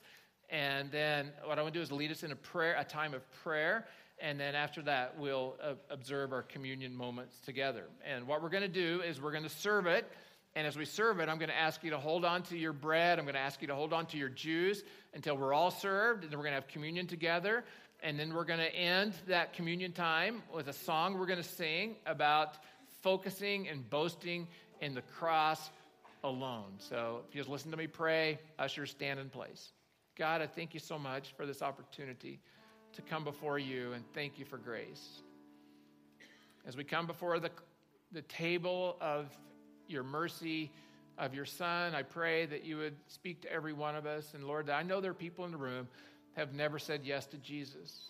And 0.50 0.92
then 0.92 1.32
what 1.46 1.60
I 1.60 1.62
want 1.62 1.74
to 1.74 1.80
do 1.80 1.84
is 1.84 1.92
lead 1.92 2.12
us 2.12 2.24
in 2.24 2.32
a 2.32 2.36
prayer, 2.36 2.76
a 2.78 2.84
time 2.84 3.14
of 3.14 3.22
prayer. 3.44 3.86
And 4.22 4.40
then 4.40 4.56
after 4.56 4.82
that, 4.84 5.18
we'll 5.18 5.56
uh, 5.64 5.74
observe 5.90 6.34
our 6.34 6.42
communion 6.42 6.96
moments 6.96 7.40
together. 7.46 7.86
And 8.06 8.28
what 8.28 8.42
we're 8.42 8.50
going 8.50 8.64
to 8.64 8.68
do 8.68 9.02
is 9.02 9.22
we're 9.22 9.32
going 9.32 9.44
to 9.44 9.50
serve 9.50 9.86
it. 9.86 10.06
And 10.56 10.66
as 10.66 10.76
we 10.76 10.86
serve 10.86 11.20
it, 11.20 11.30
I'm 11.30 11.38
going 11.38 11.50
to 11.50 11.58
ask 11.58 11.84
you 11.84 11.92
to 11.92 12.00
hold 12.00 12.26
on 12.26 12.42
to 12.44 12.58
your 12.58 12.74
bread. 12.74 13.20
I'm 13.20 13.26
going 13.26 13.36
to 13.36 13.40
ask 13.40 13.62
you 13.62 13.68
to 13.68 13.76
hold 13.76 13.94
on 13.94 14.08
to 14.08 14.18
your 14.18 14.30
juice 14.30 14.82
until 15.14 15.38
we're 15.38 15.54
all 15.54 15.72
served. 15.72 16.24
And 16.24 16.32
then 16.32 16.40
we're 16.40 16.46
going 16.46 16.56
to 16.56 16.62
have 16.62 16.68
communion 16.68 17.08
together. 17.08 17.64
And 18.02 18.20
then 18.20 18.34
we're 18.34 18.46
going 18.46 18.60
to 18.60 18.76
end 18.76 19.14
that 19.28 19.54
communion 19.54 19.92
time 19.92 20.42
with 20.54 20.68
a 20.68 20.74
song 20.74 21.18
we're 21.18 21.28
going 21.28 21.42
to 21.42 21.48
sing 21.48 21.96
about 22.06 22.58
focusing 23.02 23.68
and 23.68 23.90
boasting 23.90 24.48
in 24.82 24.96
the 24.96 25.02
cross 25.02 25.70
alone. 26.24 26.74
So 26.78 27.22
if 27.28 27.36
you 27.36 27.42
just 27.42 27.50
listen 27.50 27.72
to 27.72 27.78
me 27.78 27.88
pray, 27.88 28.40
ushers 28.58 28.92
stand 28.92 29.20
in 29.20 29.30
place. 29.30 29.72
God, 30.18 30.42
I 30.42 30.48
thank 30.48 30.74
you 30.74 30.80
so 30.80 31.00
much 31.00 31.34
for 31.38 31.46
this 31.46 31.62
opportunity 31.62 32.40
to 32.94 33.02
come 33.02 33.24
before 33.24 33.60
you 33.60 33.94
and 33.94 34.04
thank 34.14 34.38
you 34.40 34.46
for 34.46 34.58
grace. 34.58 35.22
As 36.66 36.76
we 36.76 36.84
come 36.84 37.08
before 37.08 37.40
the, 37.40 37.52
the 38.12 38.22
table 38.24 38.98
of 39.00 39.28
your 39.88 40.04
mercy, 40.04 40.72
of 41.18 41.34
your 41.34 41.46
Son, 41.46 41.96
I 41.96 42.04
pray 42.04 42.46
that 42.46 42.64
you 42.64 42.78
would 42.78 42.96
speak 43.08 43.42
to 43.42 43.52
every 43.52 43.74
one 43.74 43.96
of 43.96 44.06
us. 44.06 44.34
And 44.34 44.44
Lord, 44.44 44.70
I 44.70 44.84
know 44.84 45.02
there 45.02 45.12
are 45.12 45.16
people 45.16 45.46
in 45.46 45.52
the 45.52 45.58
room 45.58 45.88
have 46.36 46.54
never 46.54 46.80
said 46.80 47.02
yes 47.04 47.26
to 47.28 47.38
Jesus 47.38 48.10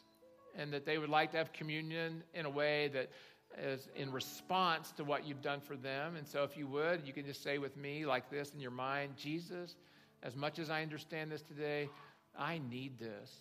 and 0.56 0.74
that 0.74 0.86
they 0.86 0.98
would 0.98 1.10
like 1.10 1.32
to 1.32 1.38
have 1.38 1.54
communion 1.54 2.24
in 2.34 2.46
a 2.46 2.50
way 2.50 2.90
that 2.90 3.10
is 3.58 3.88
in 3.96 4.12
response 4.12 4.92
to 4.94 5.04
what 5.04 5.26
you've 5.28 5.42
done 5.42 5.60
for 5.60 5.76
them. 5.76 6.16
And 6.16 6.28
so, 6.28 6.44
if 6.44 6.56
you 6.56 6.68
would, 6.68 7.06
you 7.06 7.14
can 7.14 7.26
just 7.26 7.44
say 7.44 7.58
with 7.58 7.76
me, 7.76 8.06
like 8.06 8.30
this 8.30 8.54
in 8.54 8.60
your 8.60 8.72
mind 8.72 9.14
Jesus, 9.18 9.76
as 10.24 10.36
much 10.36 10.60
as 10.60 10.70
I 10.70 10.82
understand 10.82 11.32
this 11.32 11.42
today, 11.42 11.90
I 12.38 12.60
need 12.70 13.00
this. 13.00 13.32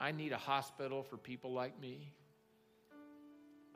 I 0.00 0.12
need 0.12 0.32
a 0.32 0.38
hospital 0.38 1.02
for 1.02 1.16
people 1.16 1.52
like 1.52 1.78
me. 1.80 2.12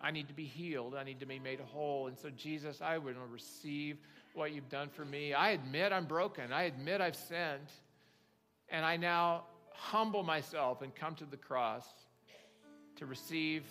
I 0.01 0.11
need 0.11 0.29
to 0.29 0.35
be 0.35 0.45
healed. 0.45 0.95
I 0.95 1.05
need 1.05 1.21
to 1.21 1.27
be 1.27 1.39
made 1.39 1.61
whole. 1.61 2.09
And 2.09 2.19
so, 2.19 2.31
Jesus, 2.31 2.81
I 2.81 2.99
would 2.99 3.17
receive 3.31 3.99
what 4.35 4.53
you've 4.53 4.69
done 4.69 4.89
for 4.89 5.05
me. 5.05 5.35
I 5.35 5.51
admit 5.51 5.93
I'm 5.93 6.07
broken. 6.07 6.53
I 6.53 6.63
admit 6.65 7.01
I've 7.01 7.17
sinned. 7.17 7.71
And 8.69 8.85
I 8.85 8.97
now 8.97 9.45
humble 9.75 10.23
myself 10.23 10.83
and 10.83 10.95
come 10.95 11.15
to 11.17 11.25
the 11.25 11.37
cross 11.37 11.87
to 12.97 13.07
receive 13.07 13.65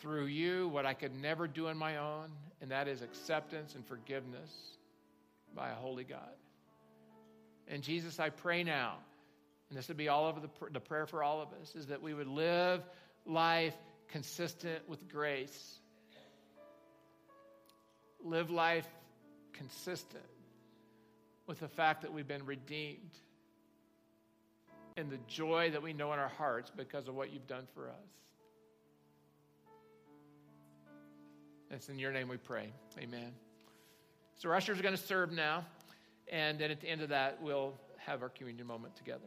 through 0.00 0.26
you 0.26 0.68
what 0.68 0.86
I 0.86 0.94
could 0.94 1.14
never 1.14 1.46
do 1.46 1.68
on 1.68 1.76
my 1.76 1.96
own, 1.96 2.30
and 2.60 2.70
that 2.70 2.88
is 2.88 3.02
acceptance 3.02 3.74
and 3.74 3.86
forgiveness 3.86 4.50
by 5.54 5.70
a 5.70 5.74
holy 5.74 6.04
God. 6.04 6.20
And 7.68 7.82
Jesus, 7.82 8.18
I 8.18 8.30
pray 8.30 8.64
now, 8.64 8.96
and 9.68 9.78
this 9.78 9.88
would 9.88 9.96
be 9.96 10.08
all 10.08 10.26
over 10.26 10.40
the, 10.40 10.48
the 10.72 10.80
prayer 10.80 11.06
for 11.06 11.22
all 11.22 11.42
of 11.42 11.48
us, 11.60 11.74
is 11.74 11.88
that 11.88 12.02
we 12.02 12.14
would 12.14 12.28
live 12.28 12.82
life 13.26 13.74
consistent 14.08 14.88
with 14.88 15.08
grace. 15.08 15.78
Live 18.24 18.50
life 18.50 18.88
consistent 19.52 20.24
with 21.46 21.60
the 21.60 21.68
fact 21.68 22.02
that 22.02 22.12
we've 22.12 22.28
been 22.28 22.46
redeemed 22.46 23.10
and 24.96 25.10
the 25.10 25.18
joy 25.28 25.70
that 25.70 25.82
we 25.82 25.92
know 25.92 26.12
in 26.12 26.18
our 26.18 26.28
hearts 26.28 26.72
because 26.74 27.06
of 27.08 27.14
what 27.14 27.32
you've 27.32 27.46
done 27.46 27.66
for 27.74 27.88
us. 27.88 28.27
It's 31.70 31.88
in 31.88 31.98
your 31.98 32.12
name 32.12 32.28
we 32.28 32.38
pray. 32.38 32.72
Amen. 32.98 33.32
So, 34.36 34.50
ushers 34.50 34.78
are 34.78 34.82
going 34.82 34.96
to 34.96 35.02
serve 35.02 35.32
now. 35.32 35.66
And 36.30 36.58
then 36.58 36.70
at 36.70 36.80
the 36.80 36.88
end 36.88 37.02
of 37.02 37.10
that, 37.10 37.42
we'll 37.42 37.74
have 37.98 38.22
our 38.22 38.28
communion 38.28 38.66
moment 38.66 38.96
together. 38.96 39.26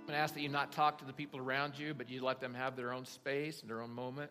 I'm 0.00 0.06
going 0.06 0.16
to 0.16 0.22
ask 0.22 0.34
that 0.34 0.40
you 0.40 0.48
not 0.48 0.72
talk 0.72 0.98
to 0.98 1.04
the 1.04 1.12
people 1.12 1.38
around 1.38 1.78
you, 1.78 1.94
but 1.94 2.10
you 2.10 2.24
let 2.24 2.40
them 2.40 2.54
have 2.54 2.76
their 2.76 2.92
own 2.92 3.04
space 3.04 3.60
and 3.60 3.70
their 3.70 3.82
own 3.82 3.92
moment. 3.92 4.30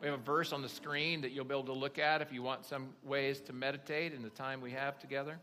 We 0.00 0.08
have 0.08 0.18
a 0.18 0.22
verse 0.22 0.52
on 0.52 0.62
the 0.62 0.68
screen 0.68 1.22
that 1.22 1.32
you'll 1.32 1.44
be 1.44 1.54
able 1.54 1.64
to 1.64 1.72
look 1.72 1.98
at 1.98 2.22
if 2.22 2.32
you 2.32 2.42
want 2.42 2.64
some 2.64 2.90
ways 3.02 3.40
to 3.42 3.52
meditate 3.52 4.14
in 4.14 4.22
the 4.22 4.30
time 4.30 4.60
we 4.60 4.70
have 4.72 4.98
together. 4.98 5.38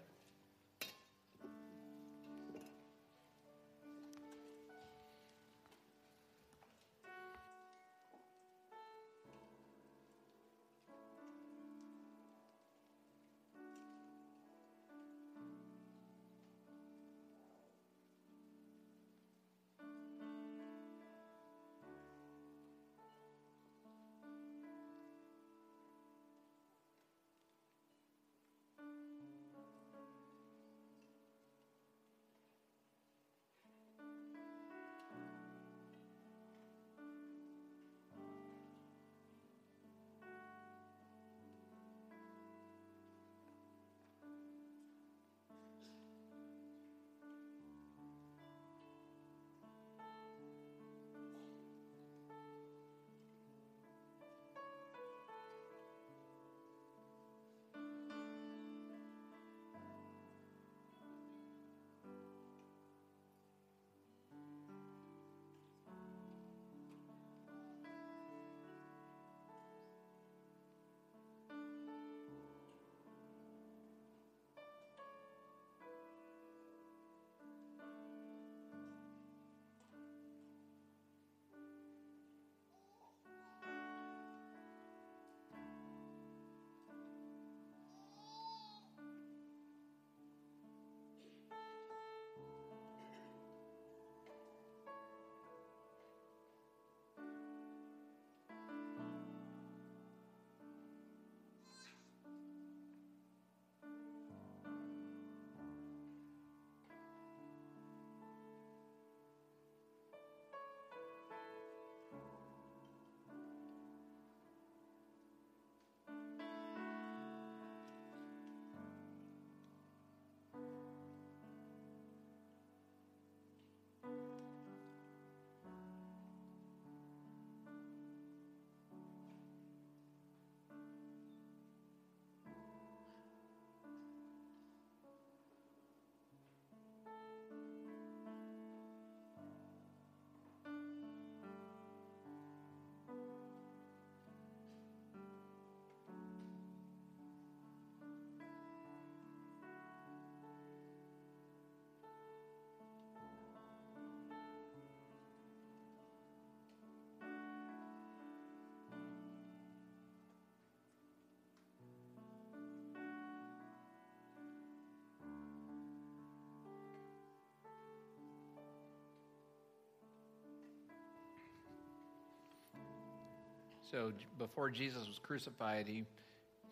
So 173.91 174.11
before 174.37 174.69
Jesus 174.69 175.07
was 175.07 175.19
crucified, 175.21 175.87
he 175.87 176.05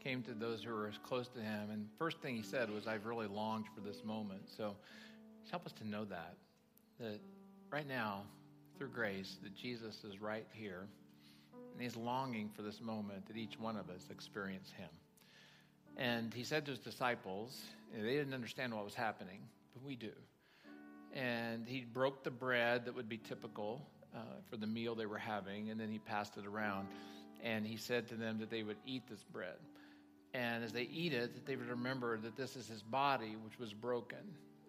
came 0.04 0.22
to 0.24 0.34
those 0.34 0.64
who 0.64 0.74
were 0.74 0.92
close 1.04 1.28
to 1.30 1.40
him. 1.40 1.70
And 1.72 1.88
first 1.98 2.20
thing 2.22 2.36
he 2.36 2.44
said 2.44 2.70
was, 2.70 2.88
I've 2.88 3.06
really 3.06 3.28
longed 3.28 3.66
for 3.74 3.82
this 3.82 4.04
moment. 4.04 4.42
So 4.58 4.76
help 5.50 5.66
us 5.66 5.72
to 5.74 5.88
know 5.88 6.06
that, 6.06 6.36
that 7.00 7.20
right 7.72 7.88
now, 7.88 8.24
through 8.78 8.90
grace, 8.90 9.38
that 9.44 9.56
Jesus 9.56 10.04
is 10.04 10.22
right 10.22 10.46
here. 10.52 10.88
And 11.74 11.82
he's 11.82 11.96
longing 11.96 12.50
for 12.56 12.62
this 12.62 12.82
moment 12.82 13.28
that 13.28 13.38
each 13.38 13.60
one 13.60 13.78
of 13.78 13.90
us 13.90 14.08
experience 14.12 14.72
him. 14.78 14.90
And 15.98 16.34
he 16.34 16.44
said 16.44 16.66
to 16.66 16.72
his 16.72 16.80
disciples, 16.80 17.62
they 17.94 18.16
didn't 18.16 18.34
understand 18.34 18.74
what 18.74 18.84
was 18.84 18.94
happening, 18.94 19.40
but 19.74 19.84
we 19.84 19.96
do. 19.96 20.12
And 21.14 21.66
he 21.66 21.86
broke 21.86 22.24
the 22.26 22.32
bread 22.32 22.86
that 22.86 22.96
would 22.96 23.08
be 23.08 23.18
typical 23.18 23.82
uh, 24.16 24.20
for 24.50 24.58
the 24.58 24.68
meal 24.68 24.96
they 24.96 25.06
were 25.06 25.18
having, 25.18 25.70
and 25.70 25.80
then 25.80 25.90
he 25.90 26.00
passed 26.00 26.38
it 26.38 26.46
around. 26.46 26.88
And 27.44 27.66
he 27.66 27.78
said 27.78 28.08
to 28.10 28.16
them 28.16 28.40
that 28.40 28.50
they 28.50 28.64
would 28.64 28.78
eat 28.86 29.04
this 29.10 29.24
bread. 29.24 29.58
And 30.34 30.64
as 30.64 30.72
they 30.72 30.84
eat 30.84 31.14
it, 31.14 31.46
they 31.46 31.56
would 31.56 31.70
remember 31.70 32.18
that 32.18 32.36
this 32.36 32.56
is 32.56 32.68
his 32.68 32.82
body, 32.82 33.36
which 33.44 33.60
was 33.60 33.74
broken. 33.74 34.18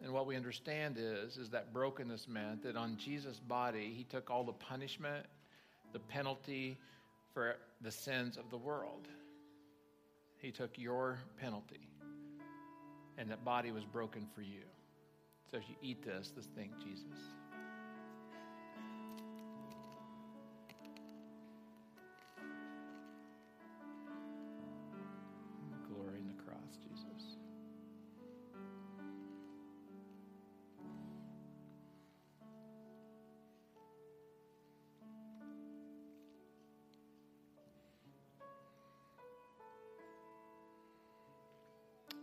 And 0.02 0.12
what 0.12 0.26
we 0.26 0.36
understand 0.36 0.96
is, 0.98 1.36
is 1.38 1.50
that 1.50 1.72
brokenness 1.72 2.28
meant 2.28 2.62
that 2.64 2.76
on 2.76 2.96
Jesus' 2.98 3.38
body, 3.40 3.92
he 3.96 4.04
took 4.04 4.30
all 4.30 4.44
the 4.44 4.52
punishment, 4.52 5.26
the 5.92 5.98
penalty 5.98 6.78
for 7.32 7.56
the 7.80 7.90
sins 7.90 8.36
of 8.36 8.50
the 8.50 8.58
world. 8.58 9.08
He 10.38 10.50
took 10.50 10.78
your 10.78 11.18
penalty, 11.40 11.88
and 13.16 13.30
that 13.30 13.44
body 13.44 13.72
was 13.72 13.84
broken 13.84 14.26
for 14.34 14.42
you. 14.42 14.62
So 15.50 15.58
as 15.58 15.64
you 15.68 15.76
eat 15.80 16.04
this, 16.04 16.32
let's 16.36 16.48
thank 16.54 16.78
Jesus. 16.78 17.06
Jesus. 26.74 27.36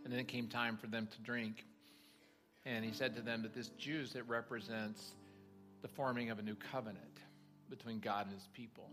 And 0.04 0.12
then 0.12 0.20
it 0.20 0.28
came 0.28 0.48
time 0.48 0.76
for 0.76 0.86
them 0.86 1.08
to 1.10 1.22
drink. 1.22 1.64
And 2.66 2.84
he 2.84 2.92
said 2.92 3.16
to 3.16 3.22
them 3.22 3.42
that 3.42 3.54
this 3.54 3.68
juice, 3.78 4.14
it 4.14 4.24
represents 4.28 5.02
the 5.82 5.88
forming 5.88 6.30
of 6.30 6.38
a 6.38 6.42
new 6.42 6.56
covenant 6.72 7.20
between 7.70 8.00
God 8.00 8.26
and 8.26 8.34
his 8.34 8.46
people, 8.52 8.90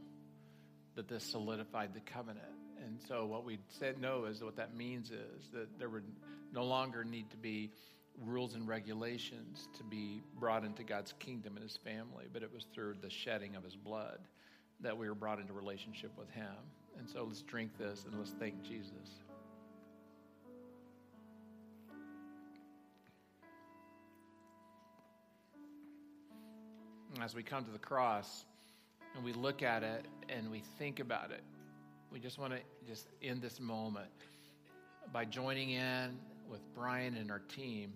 that 0.95 1.07
this 1.07 1.23
solidified 1.23 1.93
the 1.93 1.99
covenant. 1.99 2.60
And 2.83 2.99
so 3.07 3.25
what 3.25 3.45
we 3.45 3.59
said 3.69 4.01
no 4.01 4.25
is 4.25 4.43
what 4.43 4.55
that 4.55 4.75
means 4.75 5.11
is 5.11 5.49
that 5.53 5.67
there 5.77 5.89
would 5.89 6.03
no 6.53 6.63
longer 6.63 7.03
need 7.03 7.29
to 7.29 7.37
be 7.37 7.71
rules 8.25 8.55
and 8.55 8.67
regulations 8.67 9.67
to 9.77 9.83
be 9.83 10.21
brought 10.39 10.65
into 10.65 10.83
God's 10.83 11.13
kingdom 11.19 11.55
and 11.55 11.63
his 11.63 11.77
family, 11.77 12.25
but 12.33 12.43
it 12.43 12.51
was 12.53 12.65
through 12.73 12.95
the 13.01 13.09
shedding 13.09 13.55
of 13.55 13.63
his 13.63 13.75
blood 13.75 14.19
that 14.81 14.97
we 14.97 15.07
were 15.07 15.15
brought 15.15 15.39
into 15.39 15.53
relationship 15.53 16.11
with 16.17 16.29
him. 16.31 16.55
And 16.97 17.07
so 17.09 17.23
let's 17.23 17.41
drink 17.43 17.77
this 17.77 18.05
and 18.05 18.17
let's 18.17 18.31
thank 18.31 18.61
Jesus. 18.63 19.21
as 27.21 27.35
we 27.35 27.43
come 27.43 27.63
to 27.63 27.69
the 27.71 27.77
cross 27.77 28.45
and 29.15 29.23
we 29.23 29.31
look 29.33 29.61
at 29.61 29.83
it 29.83 30.07
and 30.29 30.49
we 30.49 30.63
think 30.79 30.99
about 30.99 31.29
it, 31.29 31.43
we 32.11 32.19
just 32.19 32.37
want 32.37 32.53
to 32.53 32.59
just 32.87 33.07
end 33.23 33.41
this 33.41 33.59
moment 33.59 34.09
by 35.13 35.23
joining 35.23 35.71
in 35.71 36.17
with 36.49 36.59
Brian 36.75 37.15
and 37.15 37.31
our 37.31 37.39
team 37.39 37.93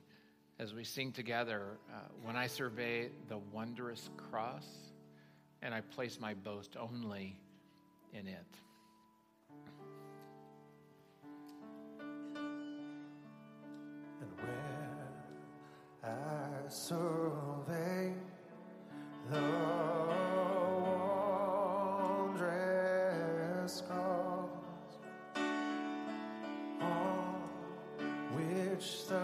as 0.57 0.73
we 0.73 0.85
sing 0.85 1.11
together 1.11 1.77
uh, 1.93 1.97
When 2.23 2.37
I 2.37 2.47
Survey 2.47 3.09
the 3.27 3.37
Wondrous 3.51 4.09
Cross, 4.15 4.65
and 5.61 5.73
I 5.73 5.81
place 5.81 6.17
my 6.19 6.33
boast 6.33 6.77
only 6.79 7.37
in 8.13 8.27
it. 8.27 8.45
And 14.21 14.31
where 14.37 15.09
I 16.03 16.69
survey 16.69 18.13
the 19.29 19.74
which 28.85 29.14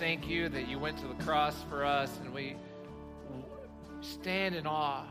Thank 0.00 0.26
you 0.26 0.48
that 0.48 0.66
you 0.66 0.78
went 0.78 0.96
to 0.96 1.06
the 1.06 1.22
cross 1.22 1.54
for 1.68 1.84
us, 1.84 2.18
and 2.24 2.32
we 2.32 2.56
stand 4.00 4.54
in 4.54 4.66
awe, 4.66 5.04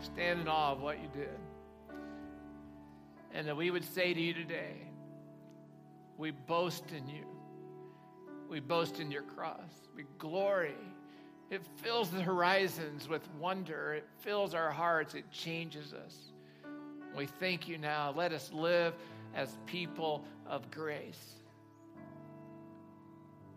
stand 0.00 0.40
in 0.40 0.46
awe 0.46 0.70
of 0.70 0.80
what 0.80 1.02
you 1.02 1.08
did. 1.12 1.36
And 3.34 3.48
that 3.48 3.56
we 3.56 3.72
would 3.72 3.82
say 3.82 4.14
to 4.14 4.20
you 4.20 4.32
today, 4.32 4.76
we 6.18 6.30
boast 6.30 6.84
in 6.96 7.08
you. 7.08 7.24
We 8.48 8.60
boast 8.60 9.00
in 9.00 9.10
your 9.10 9.22
cross. 9.22 9.88
We 9.96 10.04
glory. 10.18 10.76
It 11.50 11.62
fills 11.82 12.10
the 12.10 12.22
horizons 12.22 13.08
with 13.08 13.28
wonder. 13.40 13.94
It 13.94 14.06
fills 14.20 14.54
our 14.54 14.70
hearts. 14.70 15.14
It 15.14 15.28
changes 15.32 15.92
us. 15.92 16.16
We 17.16 17.26
thank 17.26 17.66
you 17.66 17.76
now. 17.76 18.14
Let 18.16 18.32
us 18.32 18.52
live 18.52 18.94
as 19.34 19.58
people 19.66 20.24
of 20.46 20.70
grace. 20.70 21.41